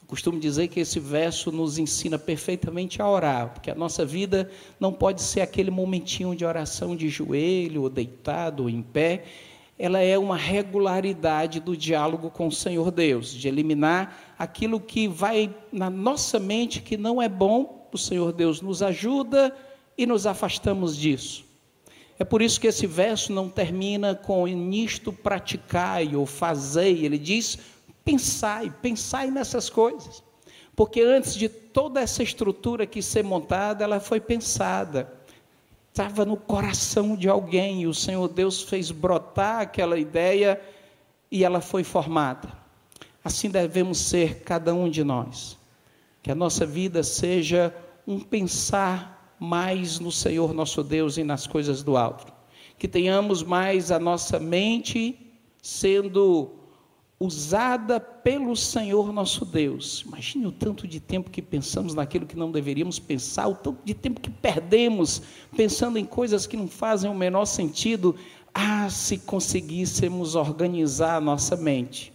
Eu 0.02 0.08
costumo 0.08 0.40
dizer 0.40 0.68
que 0.68 0.80
esse 0.80 1.00
verso 1.00 1.52
nos 1.52 1.78
ensina 1.78 2.20
perfeitamente 2.20 3.02
a 3.02 3.10
orar, 3.10 3.50
porque 3.50 3.72
a 3.72 3.76
nossa 3.76 4.06
vida 4.06 4.50
não 4.80 4.92
pode 4.92 5.22
ser 5.22 5.42
aquele 5.42 5.72
momentinho 5.72 6.36
de 6.36 6.46
oração 6.46 6.96
de 6.96 7.10
joelho, 7.10 7.84
ou 7.84 7.90
deitado, 7.90 8.64
ou 8.64 8.70
em 8.70 8.82
pé. 8.82 9.24
Ela 9.80 10.00
é 10.00 10.18
uma 10.18 10.38
regularidade 10.38 11.60
do 11.60 11.76
diálogo 11.76 12.30
com 12.30 12.48
o 12.48 12.52
Senhor 12.52 12.92
Deus, 12.92 13.34
de 13.34 13.48
eliminar 13.48 14.36
aquilo 14.38 14.80
que 14.80 15.08
vai 15.08 15.54
na 15.72 15.90
nossa 15.90 16.38
mente 16.38 16.82
que 16.82 16.98
não 16.98 17.22
é 17.22 17.30
bom. 17.30 17.88
O 17.92 17.98
Senhor 17.98 18.34
Deus 18.34 18.62
nos 18.62 18.84
ajuda 18.84 19.56
e 19.98 20.06
nos 20.06 20.28
afastamos 20.28 20.98
disso. 20.98 21.53
É 22.18 22.24
por 22.24 22.42
isso 22.42 22.60
que 22.60 22.68
esse 22.68 22.86
verso 22.86 23.34
não 23.34 23.50
termina 23.50 24.14
com 24.14 24.46
nisto 24.48 25.12
praticai 25.12 26.16
ou 26.16 26.26
fazei, 26.26 27.06
ele 27.06 27.18
diz 27.18 27.58
pensai, 28.06 28.72
pensai 28.82 29.32
nessas 29.32 29.70
coisas. 29.70 30.24
Porque 30.76 31.02
antes 31.02 31.36
de 31.36 31.48
toda 31.48 32.02
essa 32.02 32.24
estrutura 32.24 32.86
que 32.86 33.02
ser 33.02 33.24
montada, 33.24 33.84
ela 33.84 34.00
foi 34.00 34.20
pensada. 34.20 35.12
Estava 35.90 36.26
no 36.26 36.36
coração 36.36 37.16
de 37.16 37.30
alguém 37.30 37.84
e 37.84 37.88
o 37.88 37.94
Senhor 37.94 38.28
Deus 38.28 38.64
fez 38.64 38.90
brotar 38.90 39.62
aquela 39.62 39.98
ideia 39.98 40.60
e 41.30 41.44
ela 41.44 41.62
foi 41.62 41.84
formada. 41.84 42.50
Assim 43.24 43.50
devemos 43.50 44.00
ser 44.00 44.40
cada 44.40 44.74
um 44.74 44.90
de 44.90 45.04
nós. 45.04 45.58
Que 46.24 46.32
a 46.32 46.36
nossa 46.36 46.66
vida 46.66 47.04
seja 47.04 47.74
um 48.08 48.20
pensar 48.20 49.13
mais 49.44 50.00
no 50.00 50.12
Senhor 50.12 50.54
nosso 50.54 50.82
Deus 50.82 51.18
e 51.18 51.24
nas 51.24 51.46
coisas 51.46 51.84
do 51.84 51.98
alto. 51.98 52.32
Que 52.78 52.88
tenhamos 52.88 53.44
mais 53.44 53.92
a 53.92 54.00
nossa 54.00 54.40
mente 54.40 55.20
sendo 55.62 56.52
usada 57.20 58.00
pelo 58.00 58.56
Senhor 58.56 59.14
nosso 59.14 59.46
Deus. 59.46 60.04
Imagine 60.08 60.48
o 60.48 60.52
tanto 60.52 60.88
de 60.88 61.00
tempo 61.00 61.30
que 61.30 61.42
pensamos 61.42 61.94
naquilo 61.94 62.26
que 62.26 62.36
não 62.36 62.52
deveríamos 62.52 63.00
pensar, 63.00 63.48
o 63.48 63.56
tanto 63.56 63.80
de 63.84 63.94
tempo 63.94 64.20
que 64.20 64.30
perdemos 64.30 65.22
pensando 65.56 65.98
em 65.98 66.06
coisas 66.06 66.48
que 66.48 66.58
não 66.58 66.68
fazem 66.68 67.10
o 67.10 67.16
menor 67.16 67.46
sentido. 67.46 68.16
Ah, 68.54 68.90
se 68.90 69.18
conseguíssemos 69.18 70.36
organizar 70.36 71.16
a 71.16 71.22
nossa 71.22 71.56
mente, 71.56 72.14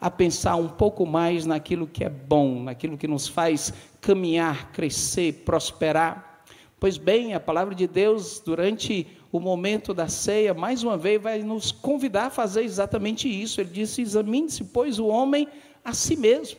a 0.00 0.10
pensar 0.10 0.56
um 0.56 0.68
pouco 0.68 1.04
mais 1.04 1.44
naquilo 1.44 1.86
que 1.86 2.04
é 2.04 2.08
bom, 2.08 2.62
naquilo 2.62 2.96
que 2.96 3.08
nos 3.08 3.26
faz 3.28 3.72
caminhar, 4.00 4.72
crescer, 4.72 5.44
prosperar. 5.44 6.35
Pois 6.78 6.98
bem, 6.98 7.32
a 7.32 7.40
palavra 7.40 7.74
de 7.74 7.86
Deus, 7.86 8.40
durante 8.44 9.06
o 9.32 9.40
momento 9.40 9.94
da 9.94 10.08
ceia, 10.08 10.52
mais 10.52 10.82
uma 10.82 10.96
vez 10.96 11.20
vai 11.22 11.42
nos 11.42 11.72
convidar 11.72 12.26
a 12.26 12.30
fazer 12.30 12.64
exatamente 12.64 13.28
isso. 13.28 13.60
Ele 13.60 13.70
disse: 13.70 14.02
examine-se, 14.02 14.64
pois, 14.64 14.98
o 14.98 15.06
homem 15.06 15.48
a 15.82 15.94
si 15.94 16.16
mesmo. 16.16 16.58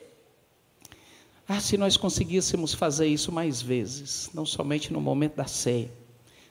Ah, 1.47 1.59
se 1.59 1.77
nós 1.77 1.95
conseguíssemos 1.95 2.73
fazer 2.73 3.07
isso 3.07 3.31
mais 3.31 3.61
vezes, 3.61 4.29
não 4.33 4.45
somente 4.45 4.91
no 4.91 4.99
momento 4.99 5.35
da 5.35 5.45
ceia. 5.45 5.91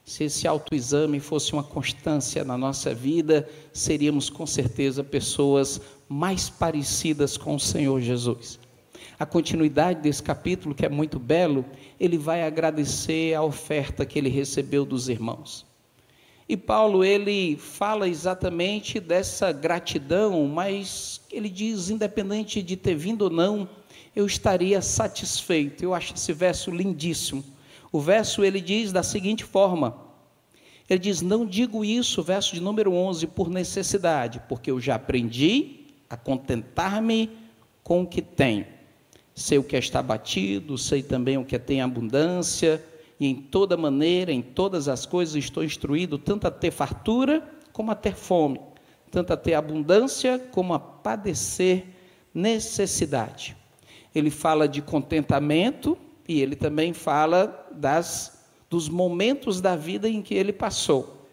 Se 0.04 0.24
esse 0.24 0.46
autoexame 0.46 1.18
fosse 1.18 1.52
uma 1.52 1.64
constância 1.64 2.44
na 2.44 2.56
nossa 2.56 2.94
vida, 2.94 3.48
seríamos 3.72 4.30
com 4.30 4.46
certeza 4.46 5.02
pessoas 5.02 5.80
mais 6.08 6.48
parecidas 6.48 7.36
com 7.36 7.56
o 7.56 7.60
Senhor 7.60 8.00
Jesus 8.00 8.60
a 9.18 9.24
continuidade 9.24 10.02
desse 10.02 10.22
capítulo, 10.22 10.74
que 10.74 10.84
é 10.84 10.88
muito 10.88 11.18
belo, 11.18 11.64
ele 11.98 12.18
vai 12.18 12.42
agradecer 12.42 13.34
a 13.34 13.42
oferta 13.42 14.04
que 14.04 14.18
ele 14.18 14.28
recebeu 14.28 14.84
dos 14.84 15.08
irmãos. 15.08 15.64
E 16.48 16.56
Paulo, 16.56 17.02
ele 17.02 17.56
fala 17.56 18.08
exatamente 18.08 19.00
dessa 19.00 19.50
gratidão, 19.52 20.46
mas 20.46 21.20
ele 21.32 21.48
diz, 21.48 21.88
independente 21.88 22.62
de 22.62 22.76
ter 22.76 22.94
vindo 22.94 23.22
ou 23.22 23.30
não, 23.30 23.68
eu 24.14 24.26
estaria 24.26 24.80
satisfeito. 24.82 25.82
Eu 25.82 25.94
acho 25.94 26.14
esse 26.14 26.32
verso 26.32 26.70
lindíssimo. 26.70 27.42
O 27.90 28.00
verso 28.00 28.44
ele 28.44 28.60
diz 28.60 28.92
da 28.92 29.02
seguinte 29.02 29.44
forma: 29.44 29.96
ele 30.88 31.00
diz: 31.00 31.20
Não 31.20 31.44
digo 31.44 31.84
isso, 31.84 32.22
verso 32.22 32.54
de 32.54 32.60
número 32.60 32.92
11, 32.92 33.26
por 33.28 33.48
necessidade, 33.48 34.40
porque 34.48 34.70
eu 34.70 34.80
já 34.80 34.94
aprendi 34.94 35.86
a 36.08 36.16
contentar-me 36.16 37.30
com 37.82 38.02
o 38.02 38.06
que 38.06 38.22
tenho 38.22 38.75
sei 39.36 39.58
o 39.58 39.62
que 39.62 39.76
é 39.76 39.78
estar 39.78 40.02
batido, 40.02 40.78
sei 40.78 41.02
também 41.02 41.36
o 41.36 41.44
que 41.44 41.54
é 41.54 41.58
ter 41.58 41.78
abundância, 41.80 42.82
e 43.20 43.26
em 43.26 43.34
toda 43.34 43.76
maneira, 43.76 44.32
em 44.32 44.40
todas 44.40 44.88
as 44.88 45.04
coisas 45.04 45.36
estou 45.36 45.62
instruído, 45.62 46.16
tanto 46.16 46.46
a 46.46 46.50
ter 46.50 46.70
fartura 46.70 47.46
como 47.70 47.90
a 47.90 47.94
ter 47.94 48.14
fome, 48.14 48.58
tanto 49.10 49.34
a 49.34 49.36
ter 49.36 49.52
abundância 49.52 50.38
como 50.38 50.72
a 50.72 50.80
padecer 50.80 51.84
necessidade. 52.32 53.54
Ele 54.14 54.30
fala 54.30 54.66
de 54.66 54.80
contentamento 54.80 55.98
e 56.26 56.40
ele 56.40 56.56
também 56.56 56.94
fala 56.94 57.68
das 57.72 58.34
dos 58.68 58.88
momentos 58.88 59.60
da 59.60 59.76
vida 59.76 60.08
em 60.08 60.20
que 60.20 60.34
ele 60.34 60.52
passou. 60.52 61.28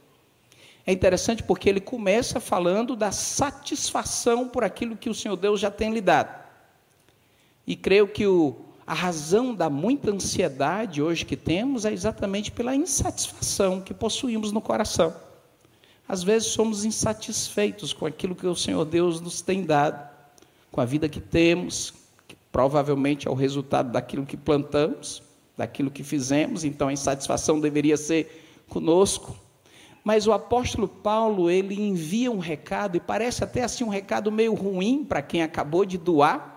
É 0.85 0.91
interessante 0.91 1.41
porque 1.41 1.67
ele 1.67 1.79
começa 1.79 2.39
falando 2.39 2.95
da 2.95 3.11
satisfação 3.11 4.47
por 4.47 4.63
aquilo 4.63 4.95
que 4.95 5.09
o 5.09 5.15
Senhor 5.15 5.35
Deus 5.35 5.59
já 5.59 5.71
tem 5.71 5.91
lhe 5.91 6.01
dado. 6.01 6.42
E 7.65 7.75
creio 7.75 8.07
que 8.07 8.27
o, 8.27 8.55
a 8.85 8.93
razão 8.93 9.55
da 9.55 9.69
muita 9.69 10.11
ansiedade 10.11 11.01
hoje 11.01 11.25
que 11.25 11.37
temos 11.37 11.85
é 11.85 11.93
exatamente 11.93 12.51
pela 12.51 12.75
insatisfação 12.75 13.79
que 13.79 13.93
possuímos 13.93 14.51
no 14.51 14.59
coração. 14.61 15.13
Às 16.07 16.21
vezes 16.21 16.49
somos 16.49 16.83
insatisfeitos 16.83 17.93
com 17.93 18.05
aquilo 18.05 18.35
que 18.35 18.45
o 18.45 18.55
Senhor 18.55 18.83
Deus 18.83 19.21
nos 19.21 19.41
tem 19.41 19.63
dado, 19.63 20.11
com 20.69 20.81
a 20.81 20.85
vida 20.85 21.07
que 21.07 21.21
temos, 21.21 21.93
que 22.27 22.35
provavelmente 22.51 23.27
é 23.27 23.31
o 23.31 23.35
resultado 23.35 23.91
daquilo 23.91 24.25
que 24.25 24.35
plantamos, 24.35 25.23
daquilo 25.55 25.89
que 25.89 26.03
fizemos, 26.03 26.65
então 26.65 26.89
a 26.89 26.93
insatisfação 26.93 27.59
deveria 27.59 27.95
ser 27.95 28.65
conosco. 28.67 29.37
Mas 30.03 30.27
o 30.27 30.33
apóstolo 30.33 30.87
Paulo, 30.87 31.49
ele 31.49 31.81
envia 31.81 32.29
um 32.29 32.39
recado, 32.39 32.97
e 32.97 32.99
parece 32.99 33.43
até 33.43 33.63
assim 33.63 33.85
um 33.85 33.89
recado 33.89 34.29
meio 34.29 34.53
ruim 34.53 35.05
para 35.05 35.21
quem 35.21 35.41
acabou 35.41 35.85
de 35.85 35.97
doar, 35.97 36.52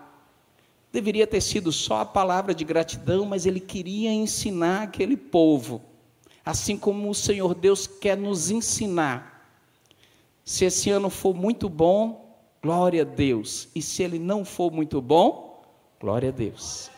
Deveria 0.97 1.27
ter 1.27 1.41
sido 1.41 1.71
só 1.71 2.01
a 2.01 2.05
palavra 2.05 2.55
de 2.55 2.65
gratidão, 2.65 3.23
mas 3.23 3.45
ele 3.45 3.59
queria 3.59 4.11
ensinar 4.11 4.81
aquele 4.81 5.15
povo, 5.15 5.79
assim 6.43 6.75
como 6.75 7.07
o 7.07 7.13
Senhor 7.13 7.53
Deus 7.53 7.85
quer 7.85 8.17
nos 8.17 8.49
ensinar. 8.49 9.47
Se 10.43 10.65
esse 10.65 10.89
ano 10.89 11.11
for 11.11 11.35
muito 11.35 11.69
bom, 11.69 12.35
glória 12.63 13.03
a 13.03 13.05
Deus, 13.05 13.69
e 13.75 13.81
se 13.83 14.01
ele 14.01 14.17
não 14.17 14.43
for 14.43 14.71
muito 14.71 14.99
bom, 14.99 15.61
glória 16.01 16.29
a 16.29 16.31
Deus. 16.31 16.89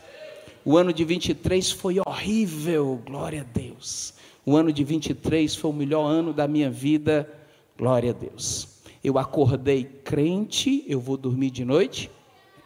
O 0.64 0.78
ano 0.78 0.94
de 0.94 1.04
23 1.04 1.70
foi 1.70 2.00
horrível, 2.00 3.02
glória 3.06 3.42
a 3.42 3.44
Deus. 3.44 4.14
O 4.46 4.56
ano 4.56 4.72
de 4.72 4.82
23 4.82 5.54
foi 5.56 5.72
o 5.72 5.74
melhor 5.74 6.06
ano 6.06 6.32
da 6.32 6.48
minha 6.48 6.72
vida, 6.72 7.30
Glória 7.78 8.12
a 8.12 8.14
Deus. 8.14 8.80
Eu 9.04 9.18
acordei 9.18 9.84
crente, 9.84 10.86
eu 10.88 11.02
vou 11.02 11.18
dormir 11.18 11.50
de 11.50 11.66
noite 11.66 12.10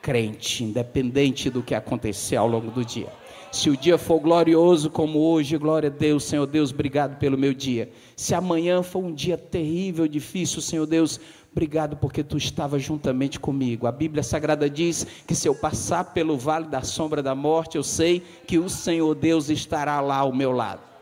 crente, 0.03 0.65
independente 0.65 1.49
do 1.49 1.63
que 1.63 1.73
acontecer 1.73 2.35
ao 2.35 2.45
longo 2.45 2.69
do 2.69 2.83
dia. 2.83 3.07
Se 3.53 3.69
o 3.69 3.77
dia 3.77 3.97
for 3.97 4.19
glorioso 4.19 4.89
como 4.89 5.19
hoje, 5.19 5.57
glória 5.57 5.87
a 5.87 5.91
Deus, 5.91 6.25
Senhor 6.25 6.45
Deus, 6.45 6.71
obrigado 6.71 7.17
pelo 7.17 7.37
meu 7.37 7.53
dia. 7.53 7.89
Se 8.15 8.35
amanhã 8.35 8.83
for 8.83 9.01
um 9.01 9.13
dia 9.13 9.37
terrível, 9.37 10.07
difícil, 10.07 10.61
Senhor 10.61 10.85
Deus, 10.85 11.21
obrigado 11.51 11.95
porque 11.95 12.23
tu 12.23 12.35
estava 12.35 12.77
juntamente 12.77 13.39
comigo. 13.39 13.87
A 13.87 13.91
Bíblia 13.91 14.23
Sagrada 14.23 14.69
diz 14.69 15.07
que 15.25 15.35
se 15.35 15.47
eu 15.47 15.55
passar 15.55 16.13
pelo 16.13 16.35
vale 16.37 16.67
da 16.67 16.81
sombra 16.81 17.23
da 17.23 17.33
morte, 17.33 17.77
eu 17.77 17.83
sei 17.83 18.21
que 18.45 18.59
o 18.59 18.67
Senhor 18.67 19.15
Deus 19.15 19.49
estará 19.49 20.01
lá 20.01 20.17
ao 20.17 20.33
meu 20.33 20.51
lado 20.51 20.92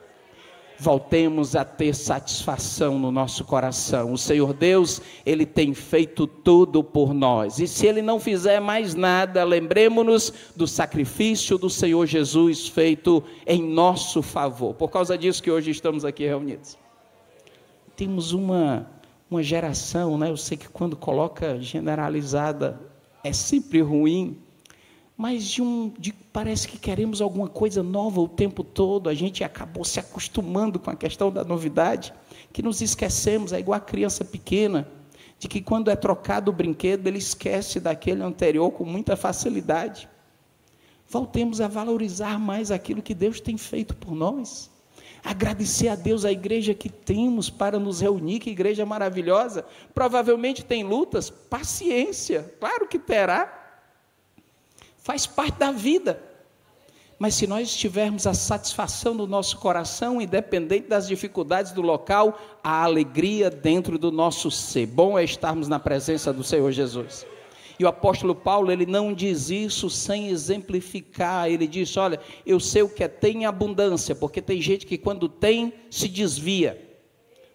voltemos 0.81 1.55
a 1.55 1.63
ter 1.63 1.93
satisfação 1.93 2.97
no 2.97 3.11
nosso 3.11 3.45
coração. 3.45 4.13
O 4.13 4.17
Senhor 4.17 4.51
Deus, 4.51 4.99
Ele 5.23 5.45
tem 5.45 5.75
feito 5.75 6.25
tudo 6.25 6.83
por 6.83 7.13
nós. 7.13 7.59
E 7.59 7.67
se 7.67 7.85
Ele 7.85 8.01
não 8.01 8.19
fizer 8.19 8.59
mais 8.59 8.95
nada, 8.95 9.43
lembremos-nos 9.43 10.33
do 10.55 10.65
sacrifício 10.65 11.55
do 11.59 11.69
Senhor 11.69 12.07
Jesus 12.07 12.67
feito 12.67 13.23
em 13.45 13.61
nosso 13.61 14.23
favor. 14.23 14.73
Por 14.73 14.89
causa 14.89 15.15
disso 15.15 15.43
que 15.43 15.51
hoje 15.51 15.69
estamos 15.69 16.03
aqui 16.03 16.25
reunidos. 16.25 16.79
Temos 17.95 18.31
uma, 18.31 18.89
uma 19.29 19.43
geração, 19.43 20.17
né? 20.17 20.31
Eu 20.31 20.37
sei 20.37 20.57
que 20.57 20.67
quando 20.67 20.97
coloca 20.97 21.61
generalizada 21.61 22.81
é 23.23 23.31
sempre 23.31 23.81
ruim 23.81 24.35
mas 25.21 25.43
de 25.43 25.61
um, 25.61 25.93
de, 25.99 26.11
parece 26.11 26.67
que 26.67 26.79
queremos 26.79 27.21
alguma 27.21 27.47
coisa 27.47 27.83
nova 27.83 28.19
o 28.19 28.27
tempo 28.27 28.63
todo, 28.63 29.07
a 29.07 29.13
gente 29.13 29.43
acabou 29.43 29.85
se 29.85 29.99
acostumando 29.99 30.79
com 30.79 30.89
a 30.89 30.95
questão 30.95 31.31
da 31.31 31.43
novidade, 31.43 32.11
que 32.51 32.63
nos 32.63 32.81
esquecemos, 32.81 33.53
é 33.53 33.59
igual 33.59 33.77
a 33.77 33.79
criança 33.79 34.25
pequena, 34.25 34.87
de 35.37 35.47
que 35.47 35.61
quando 35.61 35.91
é 35.91 35.95
trocado 35.95 36.49
o 36.49 36.53
brinquedo, 36.53 37.05
ele 37.05 37.19
esquece 37.19 37.79
daquele 37.79 38.23
anterior 38.23 38.71
com 38.71 38.83
muita 38.83 39.15
facilidade. 39.15 40.09
Voltemos 41.07 41.61
a 41.61 41.67
valorizar 41.67 42.39
mais 42.39 42.71
aquilo 42.71 43.03
que 43.03 43.13
Deus 43.13 43.39
tem 43.39 43.59
feito 43.59 43.95
por 43.95 44.15
nós. 44.15 44.71
Agradecer 45.23 45.89
a 45.89 45.95
Deus 45.95 46.25
a 46.25 46.31
igreja 46.31 46.73
que 46.73 46.89
temos 46.89 47.47
para 47.47 47.77
nos 47.77 48.01
reunir, 48.01 48.39
que 48.39 48.49
igreja 48.49 48.87
maravilhosa. 48.87 49.63
Provavelmente 49.93 50.65
tem 50.65 50.83
lutas, 50.83 51.29
paciência, 51.29 52.55
claro 52.59 52.87
que 52.87 52.97
terá 52.97 53.60
faz 55.01 55.25
parte 55.25 55.57
da 55.57 55.71
vida. 55.71 56.21
Mas 57.19 57.35
se 57.35 57.45
nós 57.45 57.75
tivermos 57.75 58.25
a 58.25 58.33
satisfação 58.33 59.15
do 59.15 59.27
nosso 59.27 59.57
coração, 59.57 60.19
independente 60.19 60.87
das 60.87 61.07
dificuldades 61.07 61.71
do 61.71 61.81
local, 61.81 62.39
a 62.63 62.83
alegria 62.83 63.47
dentro 63.47 63.99
do 63.99 64.11
nosso 64.11 64.49
ser. 64.49 64.87
Bom 64.87 65.19
é 65.19 65.23
estarmos 65.23 65.67
na 65.67 65.79
presença 65.79 66.33
do 66.33 66.43
Senhor 66.43 66.71
Jesus. 66.71 67.25
E 67.77 67.83
o 67.83 67.87
apóstolo 67.87 68.33
Paulo, 68.33 68.71
ele 68.71 68.85
não 68.85 69.13
diz 69.13 69.49
isso 69.51 69.89
sem 69.89 70.29
exemplificar. 70.29 71.47
Ele 71.47 71.67
diz: 71.67 71.95
Olha, 71.95 72.19
eu 72.45 72.59
sei 72.59 72.81
o 72.81 72.89
que 72.89 73.03
é 73.03 73.07
ter 73.07 73.35
em 73.35 73.45
abundância, 73.45 74.15
porque 74.15 74.41
tem 74.41 74.61
gente 74.61 74.85
que 74.85 74.97
quando 74.97 75.29
tem, 75.29 75.73
se 75.89 76.07
desvia. 76.07 76.79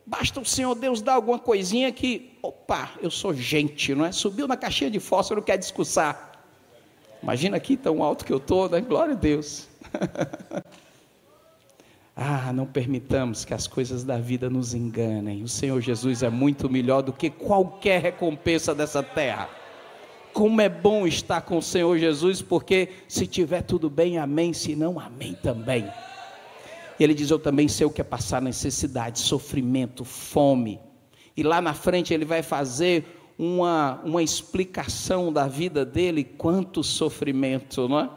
Basta 0.04 0.40
o 0.40 0.44
Senhor 0.44 0.74
Deus 0.76 1.02
dar 1.02 1.14
alguma 1.14 1.38
coisinha 1.38 1.90
que, 1.90 2.38
opa, 2.40 2.92
eu 3.02 3.10
sou 3.10 3.34
gente, 3.34 3.94
não 3.96 4.04
é? 4.04 4.12
Subiu 4.12 4.46
na 4.46 4.56
caixinha 4.56 4.90
de 4.90 5.00
fósforo, 5.00 5.42
quer 5.42 5.56
discursar. 5.56 6.25
Imagina 7.22 7.56
aqui 7.56 7.76
tão 7.76 8.02
alto 8.02 8.24
que 8.24 8.32
eu 8.32 8.36
estou, 8.36 8.68
né? 8.68 8.80
Glória 8.80 9.14
a 9.14 9.16
Deus. 9.16 9.68
ah, 12.14 12.52
não 12.52 12.66
permitamos 12.66 13.44
que 13.44 13.54
as 13.54 13.66
coisas 13.66 14.04
da 14.04 14.18
vida 14.18 14.48
nos 14.48 14.74
enganem. 14.74 15.42
O 15.42 15.48
Senhor 15.48 15.80
Jesus 15.80 16.22
é 16.22 16.30
muito 16.30 16.68
melhor 16.70 17.02
do 17.02 17.12
que 17.12 17.30
qualquer 17.30 18.00
recompensa 18.00 18.74
dessa 18.74 19.02
terra. 19.02 19.48
Como 20.32 20.60
é 20.60 20.68
bom 20.68 21.06
estar 21.06 21.40
com 21.40 21.56
o 21.58 21.62
Senhor 21.62 21.96
Jesus, 21.98 22.42
porque 22.42 22.90
se 23.08 23.26
tiver 23.26 23.62
tudo 23.62 23.88
bem, 23.88 24.18
amém. 24.18 24.52
Se 24.52 24.76
não, 24.76 25.00
amém 25.00 25.34
também. 25.42 25.90
E 26.98 27.04
ele 27.04 27.14
diz: 27.14 27.30
Eu 27.30 27.38
também 27.38 27.68
sei 27.68 27.86
o 27.86 27.90
que 27.90 28.00
é 28.00 28.04
passar 28.04 28.42
necessidade, 28.42 29.18
sofrimento, 29.18 30.04
fome. 30.04 30.78
E 31.36 31.42
lá 31.42 31.60
na 31.60 31.74
frente 31.74 32.14
ele 32.14 32.24
vai 32.24 32.42
fazer 32.42 33.04
uma, 33.38 34.00
uma 34.04 34.22
explicação 34.22 35.32
da 35.32 35.46
vida 35.46 35.84
dele, 35.84 36.24
quanto 36.24 36.82
sofrimento, 36.82 37.88
não 37.88 38.00
é? 38.00 38.10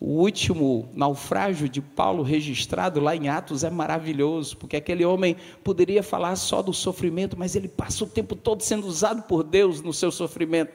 O 0.00 0.22
último 0.22 0.88
naufrágio 0.94 1.68
de 1.68 1.82
Paulo 1.82 2.22
registrado 2.22 3.00
lá 3.00 3.14
em 3.14 3.28
Atos 3.28 3.62
é 3.62 3.68
maravilhoso, 3.68 4.56
porque 4.56 4.76
aquele 4.76 5.04
homem 5.04 5.36
poderia 5.62 6.02
falar 6.02 6.36
só 6.36 6.62
do 6.62 6.72
sofrimento, 6.72 7.38
mas 7.38 7.54
ele 7.54 7.68
passa 7.68 8.04
o 8.04 8.06
tempo 8.06 8.34
todo 8.34 8.62
sendo 8.62 8.86
usado 8.86 9.24
por 9.24 9.42
Deus 9.44 9.82
no 9.82 9.92
seu 9.92 10.10
sofrimento. 10.10 10.72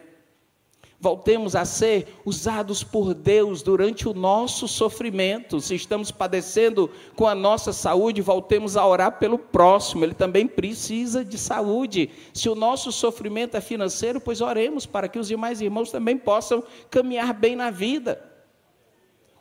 Voltemos 1.06 1.56
a 1.56 1.66
ser 1.66 2.08
usados 2.26 2.84
por 2.84 3.14
Deus 3.14 3.62
durante 3.62 4.10
o 4.10 4.14
nosso 4.16 4.68
sofrimento. 4.68 5.62
Se 5.62 5.76
estamos 5.76 6.10
padecendo 6.10 6.90
com 7.16 7.28
a 7.28 7.36
nossa 7.36 7.72
saúde, 7.72 8.24
voltemos 8.24 8.76
a 8.76 8.84
orar 8.88 9.20
pelo 9.20 9.38
próximo. 9.38 10.04
Ele 10.04 10.16
também 10.16 10.48
precisa 10.48 11.24
de 11.24 11.38
saúde. 11.38 12.10
Se 12.34 12.50
o 12.50 12.56
nosso 12.56 12.92
sofrimento 12.92 13.56
é 13.56 13.62
financeiro, 13.62 14.20
pois 14.20 14.42
oremos 14.42 14.88
para 14.88 15.08
que 15.08 15.20
os 15.20 15.28
demais 15.28 15.62
irmãos 15.62 15.92
também 15.92 16.18
possam 16.18 16.64
caminhar 16.90 17.36
bem 17.36 17.56
na 17.56 17.70
vida. 17.70 18.20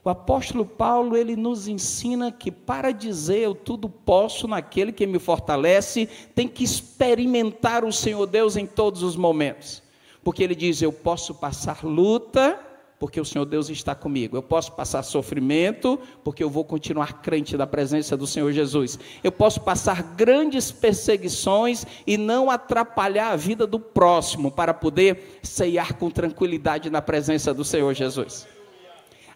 O 0.04 0.10
apóstolo 0.10 0.66
Paulo, 0.66 1.16
ele 1.16 1.34
nos 1.34 1.66
ensina 1.66 2.30
que 2.30 2.50
para 2.50 2.92
dizer 2.92 3.38
eu 3.38 3.54
tudo 3.54 3.88
posso 3.88 4.46
naquele 4.46 4.92
que 4.92 5.06
me 5.06 5.18
fortalece, 5.18 6.10
tem 6.34 6.46
que 6.46 6.62
experimentar 6.62 7.86
o 7.86 7.90
Senhor 7.90 8.26
Deus 8.26 8.54
em 8.54 8.66
todos 8.66 9.02
os 9.02 9.16
momentos. 9.16 9.83
Porque 10.24 10.42
ele 10.42 10.54
diz: 10.54 10.80
Eu 10.80 10.92
posso 10.92 11.34
passar 11.34 11.84
luta, 11.84 12.58
porque 12.98 13.20
o 13.20 13.24
Senhor 13.24 13.44
Deus 13.44 13.68
está 13.68 13.94
comigo. 13.94 14.34
Eu 14.34 14.42
posso 14.42 14.72
passar 14.72 15.02
sofrimento, 15.02 16.00
porque 16.24 16.42
eu 16.42 16.48
vou 16.48 16.64
continuar 16.64 17.20
crente 17.20 17.54
da 17.56 17.66
presença 17.66 18.16
do 18.16 18.26
Senhor 18.26 18.50
Jesus. 18.50 18.98
Eu 19.22 19.30
posso 19.30 19.60
passar 19.60 20.02
grandes 20.14 20.72
perseguições 20.72 21.84
e 22.06 22.16
não 22.16 22.50
atrapalhar 22.50 23.32
a 23.32 23.36
vida 23.36 23.66
do 23.66 23.78
próximo, 23.78 24.50
para 24.50 24.72
poder 24.72 25.38
ceiar 25.42 25.94
com 25.98 26.10
tranquilidade 26.10 26.88
na 26.88 27.02
presença 27.02 27.52
do 27.52 27.64
Senhor 27.64 27.92
Jesus. 27.92 28.46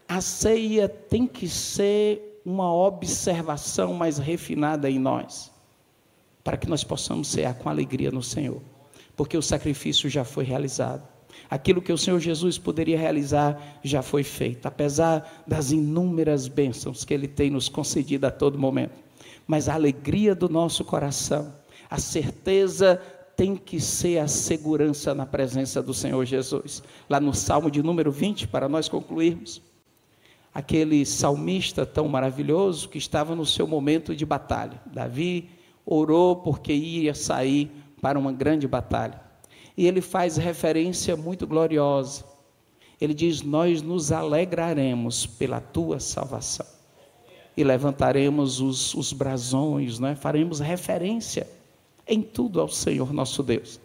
A 0.09 0.23
ceia 0.23 0.89
tem 0.89 1.27
que 1.27 1.47
ser 1.47 2.41
uma 2.47 2.73
observação 2.73 3.93
mais 3.93 4.17
refinada 4.17 4.89
em 4.89 4.99
nós, 4.99 5.53
para 6.43 6.57
que 6.57 6.67
nós 6.67 6.83
possamos 6.83 7.29
cear 7.29 7.53
com 7.59 7.69
alegria 7.69 8.11
no 8.11 8.23
Senhor 8.23 8.63
porque 9.19 9.37
o 9.37 9.43
sacrifício 9.43 10.09
já 10.09 10.23
foi 10.23 10.45
realizado. 10.45 11.03
Aquilo 11.51 11.83
que 11.83 11.93
o 11.93 11.99
Senhor 11.99 12.21
Jesus 12.21 12.57
poderia 12.57 12.97
realizar 12.97 13.81
já 13.83 14.01
foi 14.01 14.23
feito, 14.23 14.67
apesar 14.67 15.43
das 15.45 15.73
inúmeras 15.73 16.47
bênçãos 16.47 17.05
que 17.05 17.13
Ele 17.13 17.27
tem 17.27 17.51
nos 17.51 17.69
concedido 17.69 18.29
a 18.29 18.31
todo 18.31 18.57
momento. 18.57 18.95
Mas 19.45 19.69
a 19.69 19.75
alegria 19.75 20.37
do 20.37 20.49
nosso 20.49 20.85
coração, 20.85 21.53
a 21.91 21.99
certeza 21.99 23.03
tem 23.37 23.57
que 23.57 23.81
ser 23.81 24.19
a 24.19 24.29
segurança 24.29 25.13
na 25.13 25.27
presença 25.27 25.83
do 25.83 25.93
Senhor 25.93 26.25
Jesus. 26.25 26.81
Lá 27.11 27.19
no 27.19 27.35
Salmo 27.35 27.73
de 27.73 27.83
número 27.83 28.13
20, 28.13 28.47
para 28.47 28.69
nós 28.69 28.89
concluirmos, 28.89 29.61
aquele 30.55 31.05
salmista 31.05 31.85
tão 31.85 32.07
maravilhoso 32.07 32.89
que 32.89 32.99
estava 32.99 33.35
no 33.35 33.45
seu 33.45 33.67
momento 33.67 34.15
de 34.15 34.25
batalha. 34.25 34.81
Davi 34.87 35.51
orou 35.85 36.37
porque 36.37 36.73
ia 36.73 37.15
sair 37.15 37.69
para 38.01 38.19
uma 38.19 38.33
grande 38.33 38.67
batalha. 38.67 39.21
E 39.77 39.87
ele 39.87 40.01
faz 40.01 40.37
referência 40.37 41.17
muito 41.17 41.47
gloriosa. 41.47 42.25
Ele 43.01 43.15
diz: 43.15 43.43
Nós 43.43 43.83
nos 43.83 44.11
alegraremos 44.13 45.27
pela 45.27 45.61
tua 45.61 46.01
salvação. 46.01 46.67
E 47.57 47.65
levantaremos 47.65 48.61
os, 48.61 48.95
os 48.95 49.13
brasões, 49.13 49.99
né? 49.99 50.15
faremos 50.15 50.61
referência 50.61 51.47
em 52.07 52.23
tudo 52.23 52.61
ao 52.61 52.69
Senhor 52.69 53.13
nosso 53.13 53.43
Deus. 53.43 53.81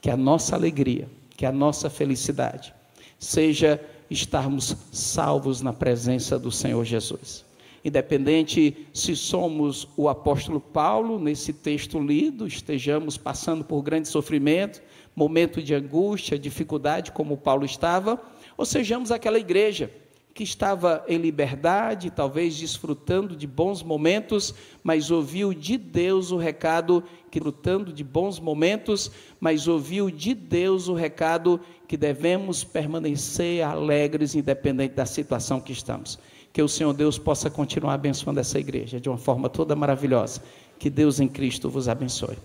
Que 0.00 0.10
a 0.10 0.16
nossa 0.16 0.54
alegria, 0.54 1.08
que 1.36 1.46
a 1.46 1.52
nossa 1.52 1.88
felicidade 1.88 2.74
seja 3.18 3.80
estarmos 4.10 4.76
salvos 4.92 5.62
na 5.62 5.72
presença 5.72 6.38
do 6.38 6.50
Senhor 6.50 6.84
Jesus 6.84 7.44
independente 7.84 8.88
se 8.94 9.14
somos 9.14 9.86
o 9.96 10.08
apóstolo 10.08 10.58
Paulo, 10.58 11.18
nesse 11.18 11.52
texto 11.52 12.00
lido, 12.00 12.46
estejamos 12.46 13.18
passando 13.18 13.62
por 13.62 13.82
grande 13.82 14.08
sofrimento, 14.08 14.82
momento 15.14 15.62
de 15.62 15.74
angústia, 15.74 16.38
dificuldade, 16.38 17.12
como 17.12 17.36
Paulo 17.36 17.64
estava, 17.64 18.20
ou 18.56 18.64
sejamos 18.64 19.12
aquela 19.12 19.38
igreja 19.38 19.90
que 20.32 20.42
estava 20.42 21.04
em 21.06 21.16
liberdade, 21.16 22.10
talvez 22.10 22.58
desfrutando 22.58 23.36
de 23.36 23.46
bons 23.46 23.84
momentos, 23.84 24.52
mas 24.82 25.08
ouviu 25.10 25.54
de 25.54 25.78
Deus 25.78 26.32
o 26.32 26.36
recado 26.36 27.04
que 27.30 27.38
lutando 27.38 27.92
de 27.92 28.02
bons 28.02 28.40
momentos, 28.40 29.12
mas 29.38 29.68
ouviu 29.68 30.10
de 30.10 30.34
Deus 30.34 30.88
o 30.88 30.94
recado 30.94 31.60
que 31.86 31.96
devemos 31.96 32.64
permanecer 32.64 33.62
alegres 33.62 34.34
independente 34.34 34.94
da 34.94 35.06
situação 35.06 35.60
que 35.60 35.72
estamos. 35.72 36.18
Que 36.54 36.62
o 36.62 36.68
Senhor 36.68 36.92
Deus 36.92 37.18
possa 37.18 37.50
continuar 37.50 37.94
abençoando 37.94 38.38
essa 38.38 38.60
igreja 38.60 39.00
de 39.00 39.08
uma 39.08 39.18
forma 39.18 39.48
toda 39.48 39.74
maravilhosa. 39.74 40.40
Que 40.78 40.88
Deus 40.88 41.18
em 41.18 41.26
Cristo 41.26 41.68
vos 41.68 41.88
abençoe. 41.88 42.38